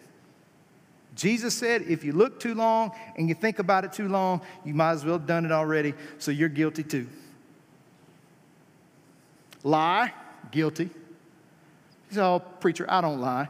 Jesus 1.15 1.53
said, 1.53 1.83
if 1.83 2.03
you 2.03 2.11
look 2.11 2.39
too 2.39 2.55
long 2.55 2.91
and 3.17 3.29
you 3.29 3.35
think 3.35 3.59
about 3.59 3.83
it 3.83 3.93
too 3.93 4.07
long, 4.07 4.41
you 4.65 4.73
might 4.73 4.91
as 4.91 5.05
well 5.05 5.17
have 5.17 5.27
done 5.27 5.45
it 5.45 5.51
already, 5.51 5.93
so 6.17 6.31
you're 6.31 6.49
guilty 6.49 6.81
too. 6.81 7.07
Lie, 9.63 10.11
guilty. 10.51 10.89
He 12.09 12.15
said, 12.15 12.23
Oh, 12.23 12.39
preacher, 12.39 12.85
I 12.89 13.01
don't 13.01 13.21
lie. 13.21 13.47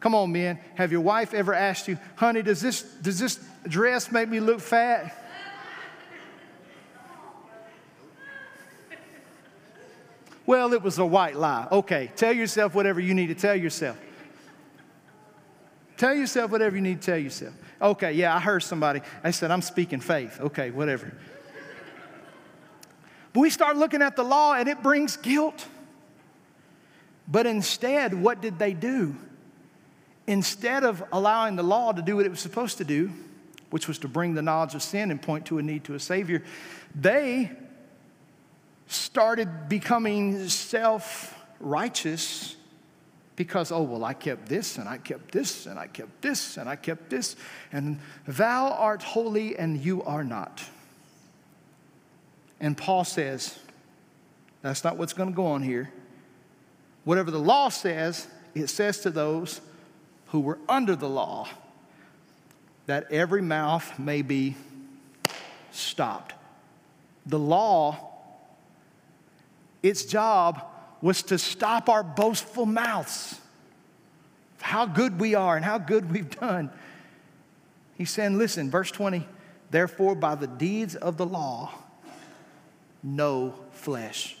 Come 0.00 0.14
on, 0.14 0.32
men. 0.32 0.58
Have 0.74 0.90
your 0.90 1.02
wife 1.02 1.34
ever 1.34 1.54
asked 1.54 1.86
you, 1.86 1.98
honey, 2.16 2.42
does 2.42 2.60
this, 2.60 2.82
does 2.82 3.18
this 3.18 3.38
dress 3.68 4.10
make 4.10 4.28
me 4.28 4.40
look 4.40 4.60
fat? 4.60 5.16
Well, 10.44 10.72
it 10.72 10.82
was 10.82 10.98
a 10.98 11.06
white 11.06 11.36
lie. 11.36 11.68
Okay, 11.70 12.10
tell 12.16 12.32
yourself 12.32 12.74
whatever 12.74 13.00
you 13.00 13.14
need 13.14 13.28
to 13.28 13.34
tell 13.34 13.54
yourself. 13.54 13.98
Tell 15.96 16.14
yourself 16.14 16.50
whatever 16.50 16.74
you 16.74 16.82
need 16.82 17.00
to 17.00 17.06
tell 17.06 17.18
yourself. 17.18 17.54
Okay, 17.80 18.12
yeah, 18.12 18.34
I 18.34 18.40
heard 18.40 18.62
somebody. 18.62 19.02
I 19.22 19.30
said, 19.30 19.50
I'm 19.50 19.62
speaking 19.62 20.00
faith. 20.00 20.40
Okay, 20.40 20.70
whatever. 20.70 21.12
But 23.32 23.40
we 23.40 23.50
start 23.50 23.76
looking 23.76 24.02
at 24.02 24.16
the 24.16 24.24
law 24.24 24.54
and 24.54 24.68
it 24.68 24.82
brings 24.82 25.16
guilt. 25.16 25.66
But 27.28 27.46
instead, 27.46 28.14
what 28.14 28.40
did 28.40 28.58
they 28.58 28.72
do? 28.72 29.16
Instead 30.26 30.84
of 30.84 31.02
allowing 31.12 31.56
the 31.56 31.62
law 31.62 31.92
to 31.92 32.02
do 32.02 32.16
what 32.16 32.26
it 32.26 32.30
was 32.30 32.40
supposed 32.40 32.78
to 32.78 32.84
do, 32.84 33.10
which 33.70 33.88
was 33.88 33.98
to 33.98 34.08
bring 34.08 34.34
the 34.34 34.42
knowledge 34.42 34.74
of 34.74 34.82
sin 34.82 35.10
and 35.10 35.20
point 35.20 35.46
to 35.46 35.58
a 35.58 35.62
need 35.62 35.84
to 35.84 35.94
a 35.94 36.00
Savior, 36.00 36.42
they 36.94 37.50
started 38.86 39.68
becoming 39.68 40.48
self 40.48 41.38
righteous 41.60 42.56
because, 43.36 43.72
oh, 43.72 43.82
well, 43.82 44.04
I 44.04 44.12
kept 44.12 44.48
this 44.48 44.78
and 44.78 44.88
I 44.88 44.98
kept 44.98 45.32
this 45.32 45.66
and 45.66 45.78
I 45.78 45.86
kept 45.86 46.20
this 46.22 46.56
and 46.56 46.68
I 46.68 46.76
kept 46.76 47.10
this, 47.10 47.36
and 47.72 47.98
thou 48.26 48.70
art 48.72 49.02
holy 49.02 49.56
and 49.56 49.80
you 49.80 50.02
are 50.02 50.24
not. 50.24 50.62
And 52.60 52.76
Paul 52.76 53.04
says, 53.04 53.58
that's 54.60 54.84
not 54.84 54.96
what's 54.96 55.12
going 55.12 55.30
to 55.30 55.34
go 55.34 55.46
on 55.46 55.62
here. 55.62 55.92
Whatever 57.04 57.30
the 57.30 57.38
law 57.38 57.68
says, 57.68 58.28
it 58.54 58.68
says 58.68 59.00
to 59.00 59.10
those 59.10 59.60
who 60.28 60.40
were 60.40 60.58
under 60.68 60.94
the 60.94 61.08
law 61.08 61.48
that 62.86 63.10
every 63.10 63.42
mouth 63.42 63.98
may 63.98 64.22
be 64.22 64.56
stopped. 65.72 66.34
The 67.26 67.38
law, 67.38 68.11
its 69.82 70.04
job 70.04 70.64
was 71.00 71.22
to 71.24 71.38
stop 71.38 71.88
our 71.88 72.02
boastful 72.02 72.66
mouths, 72.66 73.40
how 74.60 74.86
good 74.86 75.18
we 75.18 75.34
are 75.34 75.56
and 75.56 75.64
how 75.64 75.78
good 75.78 76.12
we've 76.12 76.30
done. 76.38 76.70
He's 77.96 78.10
saying, 78.10 78.38
listen, 78.38 78.70
verse 78.70 78.90
20, 78.90 79.26
therefore, 79.70 80.14
by 80.14 80.36
the 80.36 80.46
deeds 80.46 80.94
of 80.94 81.16
the 81.16 81.26
law, 81.26 81.72
no 83.02 83.54
flesh, 83.72 84.36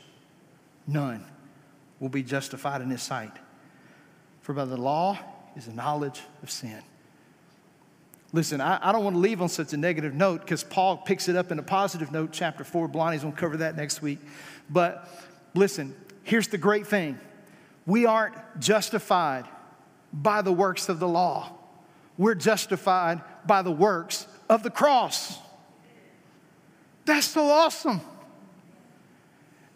none, 0.86 1.24
will 1.98 2.08
be 2.08 2.22
justified 2.22 2.80
in 2.80 2.90
his 2.90 3.02
sight. 3.02 3.32
For 4.40 4.52
by 4.52 4.64
the 4.64 4.76
law 4.76 5.18
is 5.56 5.66
the 5.66 5.72
knowledge 5.72 6.20
of 6.42 6.50
sin. 6.50 6.82
Listen, 8.32 8.60
I, 8.60 8.78
I 8.88 8.92
don't 8.92 9.04
want 9.04 9.14
to 9.14 9.20
leave 9.20 9.42
on 9.42 9.48
such 9.48 9.72
a 9.72 9.76
negative 9.76 10.14
note 10.14 10.40
because 10.40 10.64
Paul 10.64 10.96
picks 10.96 11.28
it 11.28 11.36
up 11.36 11.52
in 11.52 11.58
a 11.58 11.62
positive 11.62 12.10
note, 12.12 12.30
chapter 12.32 12.64
4. 12.64 12.88
Blondie's 12.88 13.22
going 13.22 13.34
to 13.34 13.38
cover 13.38 13.58
that 13.58 13.76
next 13.76 14.00
week. 14.00 14.18
But 14.70 15.06
listen, 15.54 15.94
here's 16.22 16.48
the 16.48 16.58
great 16.58 16.86
thing 16.86 17.18
we 17.86 18.06
aren't 18.06 18.34
justified 18.58 19.46
by 20.12 20.42
the 20.42 20.52
works 20.52 20.88
of 20.88 21.00
the 21.00 21.08
law, 21.08 21.52
we're 22.18 22.34
justified 22.34 23.22
by 23.46 23.62
the 23.62 23.72
works 23.72 24.26
of 24.48 24.62
the 24.62 24.70
cross. 24.70 25.38
That's 27.04 27.26
so 27.26 27.46
awesome. 27.46 28.00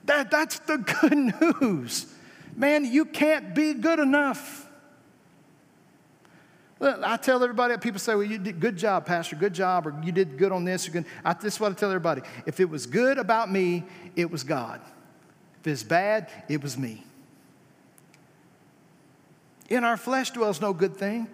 That, 0.05 0.31
that's 0.31 0.61
the 0.61 0.79
good 0.79 1.61
news. 1.61 2.07
Man, 2.55 2.85
you 2.85 3.05
can't 3.05 3.55
be 3.55 3.75
good 3.75 3.99
enough. 3.99 4.67
I 6.81 7.17
tell 7.17 7.43
everybody, 7.43 7.77
people 7.79 7.99
say, 7.99 8.15
well, 8.15 8.25
you 8.25 8.39
did 8.39 8.61
good 8.61 8.77
job, 8.77 9.07
Pastor, 9.07 9.35
good 9.35 9.55
job, 9.55 9.87
or 9.87 9.99
you 10.05 10.13
did 10.13 10.37
good 10.37 10.53
on 10.53 10.65
this. 10.65 10.87
Or 10.87 10.91
good. 10.91 11.07
I, 11.25 11.33
this 11.33 11.55
is 11.55 11.61
what 11.61 11.73
I 11.73 11.75
tell 11.75 11.89
everybody. 11.89 12.21
If 12.45 12.61
it 12.61 12.67
was 12.67 12.87
good 12.87 13.19
about 13.19 13.51
me, 13.51 13.85
it 14.15 14.31
was 14.31 14.45
God. 14.45 14.81
If 15.67 15.73
it's 15.73 15.83
bad, 15.83 16.29
it 16.49 16.63
was 16.63 16.79
me. 16.79 17.03
In 19.69 19.83
our 19.83 19.97
flesh 19.97 20.31
dwells 20.31 20.61
no 20.61 20.73
good 20.73 20.97
thing. 20.97 21.27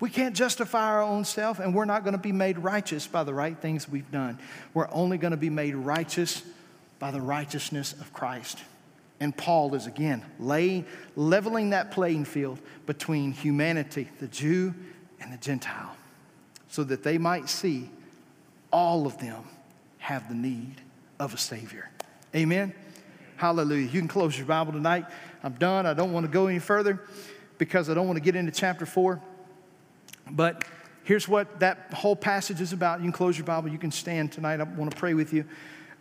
We 0.00 0.10
can't 0.10 0.36
justify 0.36 0.82
our 0.82 1.02
own 1.02 1.24
self, 1.24 1.58
and 1.58 1.74
we're 1.74 1.86
not 1.86 2.04
going 2.04 2.12
to 2.12 2.18
be 2.18 2.30
made 2.30 2.58
righteous 2.58 3.06
by 3.06 3.24
the 3.24 3.32
right 3.32 3.56
things 3.56 3.88
we've 3.88 4.10
done. 4.10 4.38
We're 4.74 4.90
only 4.92 5.16
going 5.16 5.30
to 5.30 5.38
be 5.38 5.48
made 5.48 5.74
righteous 5.74 6.42
by 6.98 7.10
the 7.10 7.22
righteousness 7.22 7.94
of 7.94 8.12
Christ. 8.12 8.58
And 9.18 9.34
Paul 9.34 9.74
is 9.74 9.86
again 9.86 10.22
laying, 10.38 10.84
leveling 11.16 11.70
that 11.70 11.92
playing 11.92 12.26
field 12.26 12.58
between 12.84 13.32
humanity, 13.32 14.10
the 14.18 14.28
Jew 14.28 14.74
and 15.22 15.32
the 15.32 15.38
Gentile, 15.38 15.96
so 16.68 16.84
that 16.84 17.02
they 17.02 17.16
might 17.16 17.48
see 17.48 17.88
all 18.70 19.06
of 19.06 19.16
them 19.16 19.42
have 19.96 20.28
the 20.28 20.34
need 20.34 20.82
of 21.18 21.32
a 21.32 21.38
Savior. 21.38 21.88
Amen. 22.34 22.74
Hallelujah. 23.36 23.88
You 23.88 24.00
can 24.00 24.08
close 24.08 24.36
your 24.36 24.46
Bible 24.46 24.72
tonight. 24.72 25.04
I'm 25.42 25.52
done. 25.54 25.86
I 25.86 25.94
don't 25.94 26.12
want 26.12 26.24
to 26.24 26.32
go 26.32 26.46
any 26.46 26.58
further 26.58 27.00
because 27.58 27.90
I 27.90 27.94
don't 27.94 28.06
want 28.06 28.16
to 28.16 28.22
get 28.22 28.34
into 28.34 28.52
chapter 28.52 28.86
4. 28.86 29.20
But 30.30 30.64
here's 31.04 31.28
what 31.28 31.60
that 31.60 31.92
whole 31.92 32.16
passage 32.16 32.60
is 32.60 32.72
about. 32.72 33.00
You 33.00 33.04
can 33.04 33.12
close 33.12 33.36
your 33.36 33.46
Bible. 33.46 33.68
You 33.68 33.78
can 33.78 33.90
stand 33.90 34.32
tonight. 34.32 34.60
I 34.60 34.64
want 34.64 34.90
to 34.90 34.96
pray 34.96 35.14
with 35.14 35.32
you. 35.32 35.44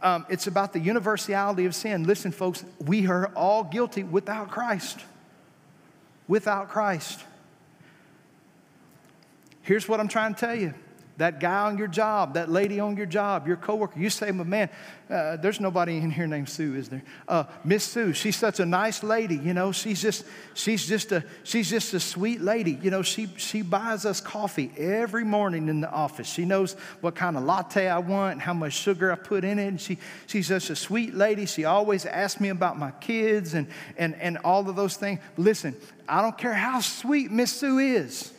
Um, 0.02 0.26
it's 0.30 0.48
about 0.48 0.74
the 0.74 0.80
universality 0.80 1.66
of 1.66 1.76
sin. 1.76 2.06
Listen, 2.06 2.32
folks, 2.32 2.64
we 2.80 3.08
are 3.08 3.28
all 3.36 3.64
guilty 3.64 4.04
without 4.04 4.50
Christ. 4.50 5.00
Without 6.28 6.70
Christ. 6.70 7.22
Here's 9.62 9.90
what 9.90 10.00
I'm 10.00 10.08
trying 10.08 10.36
to 10.36 10.40
tell 10.40 10.56
you 10.56 10.74
that 11.18 11.40
guy 11.40 11.64
on 11.64 11.78
your 11.78 11.88
job, 11.88 12.34
that 12.34 12.50
lady 12.50 12.80
on 12.80 12.98
your 12.98 13.06
job, 13.06 13.48
your 13.48 13.56
coworker, 13.58 14.00
you 14.00 14.10
say, 14.10 14.32
but 14.32 14.48
man, 14.48 14.70
uh, 15.10 15.38
there's 15.38 15.60
nobody 15.60 15.98
in 15.98 16.12
here 16.12 16.28
named 16.28 16.50
Sue, 16.50 16.76
is 16.76 16.90
there? 16.90 17.04
Uh, 17.28 17.46
Miss 17.64 17.84
Sue, 17.84 18.12
she's 18.14 18.36
such 18.36 18.60
a 18.60 18.66
nice 18.66 19.04
lady, 19.04 19.38
you 19.38 19.54
know, 19.54 19.72
she's 19.72 20.02
just, 20.02 20.26
she's 20.56 20.86
just 20.86 21.12
a, 21.12 21.24
she's 21.44 21.70
just 21.70 21.94
a 21.94 22.00
sweet 22.00 22.42
lady. 22.42 22.78
You 22.82 22.92
know, 22.92 23.02
she, 23.02 23.28
she 23.38 23.62
buys 23.62 24.06
us 24.06 24.20
coffee 24.20 24.72
every 24.78 25.24
morning 25.24 25.70
in 25.70 25.80
the 25.80 25.90
office. 25.90 26.28
She 26.28 26.44
knows 26.44 26.74
what 27.02 27.16
kind 27.16 27.38
of 27.38 27.44
latte 27.44 27.88
I 27.88 28.00
want 28.00 28.34
and 28.34 28.42
how 28.42 28.54
much 28.54 28.74
sugar 28.74 29.12
I 29.12 29.16
put 29.16 29.44
in 29.44 29.60
it. 29.60 29.68
And 29.68 29.80
she, 29.80 29.98
she's 30.28 30.48
just 30.48 30.70
a 30.70 30.76
sweet 30.76 31.14
lady. 31.14 31.46
She 31.46 31.66
always 31.66 32.06
asks 32.06 32.42
me 32.42 32.50
about 32.50 32.78
my 32.78 32.92
kids 32.92 33.54
and, 33.54 33.68
and, 33.98 34.16
and 34.16 34.38
all 34.40 34.68
of 34.68 34.76
those 34.76 34.98
things. 34.98 35.20
Listen, 35.38 35.76
I 36.10 36.22
don't 36.22 36.38
care 36.38 36.54
how 36.54 36.82
sweet 36.82 37.32
Miss 37.32 37.52
Sue 37.52 37.80
is. 37.80 38.34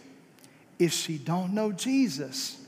If 0.79 0.93
she 0.93 1.17
don't 1.17 1.55
know 1.55 1.73
Jesus, 1.73 2.66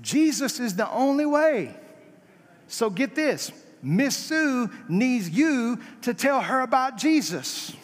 Jesus 0.00 0.60
is 0.60 0.76
the 0.76 0.90
only 0.90 1.26
way. 1.26 1.74
So 2.68 2.88
get 2.90 3.14
this 3.14 3.52
Miss 3.82 4.16
Sue 4.16 4.70
needs 4.88 5.28
you 5.28 5.78
to 6.02 6.14
tell 6.14 6.40
her 6.40 6.60
about 6.60 6.96
Jesus 6.96 7.74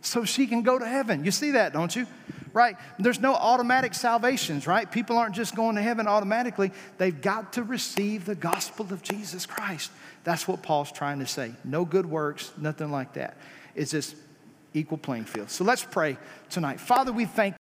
so 0.00 0.24
she 0.24 0.46
can 0.46 0.62
go 0.62 0.78
to 0.78 0.86
heaven. 0.86 1.24
You 1.24 1.30
see 1.30 1.52
that, 1.52 1.72
don't 1.72 1.94
you? 1.94 2.06
Right? 2.52 2.76
There's 2.98 3.18
no 3.18 3.34
automatic 3.34 3.94
salvations, 3.94 4.66
right? 4.66 4.88
People 4.88 5.16
aren't 5.16 5.34
just 5.34 5.56
going 5.56 5.74
to 5.74 5.82
heaven 5.82 6.06
automatically. 6.06 6.70
They've 6.98 7.20
got 7.20 7.54
to 7.54 7.64
receive 7.64 8.26
the 8.26 8.36
gospel 8.36 8.86
of 8.90 9.02
Jesus 9.02 9.44
Christ. 9.44 9.90
That's 10.22 10.46
what 10.46 10.62
Paul's 10.62 10.92
trying 10.92 11.18
to 11.18 11.26
say. 11.26 11.52
No 11.64 11.84
good 11.84 12.06
works, 12.06 12.52
nothing 12.56 12.92
like 12.92 13.14
that. 13.14 13.36
It's 13.74 13.90
just 13.90 14.14
equal 14.72 14.98
playing 14.98 15.24
field. 15.24 15.50
So 15.50 15.64
let's 15.64 15.82
pray 15.82 16.16
tonight. 16.48 16.78
Father, 16.78 17.12
we 17.12 17.24
thank 17.24 17.56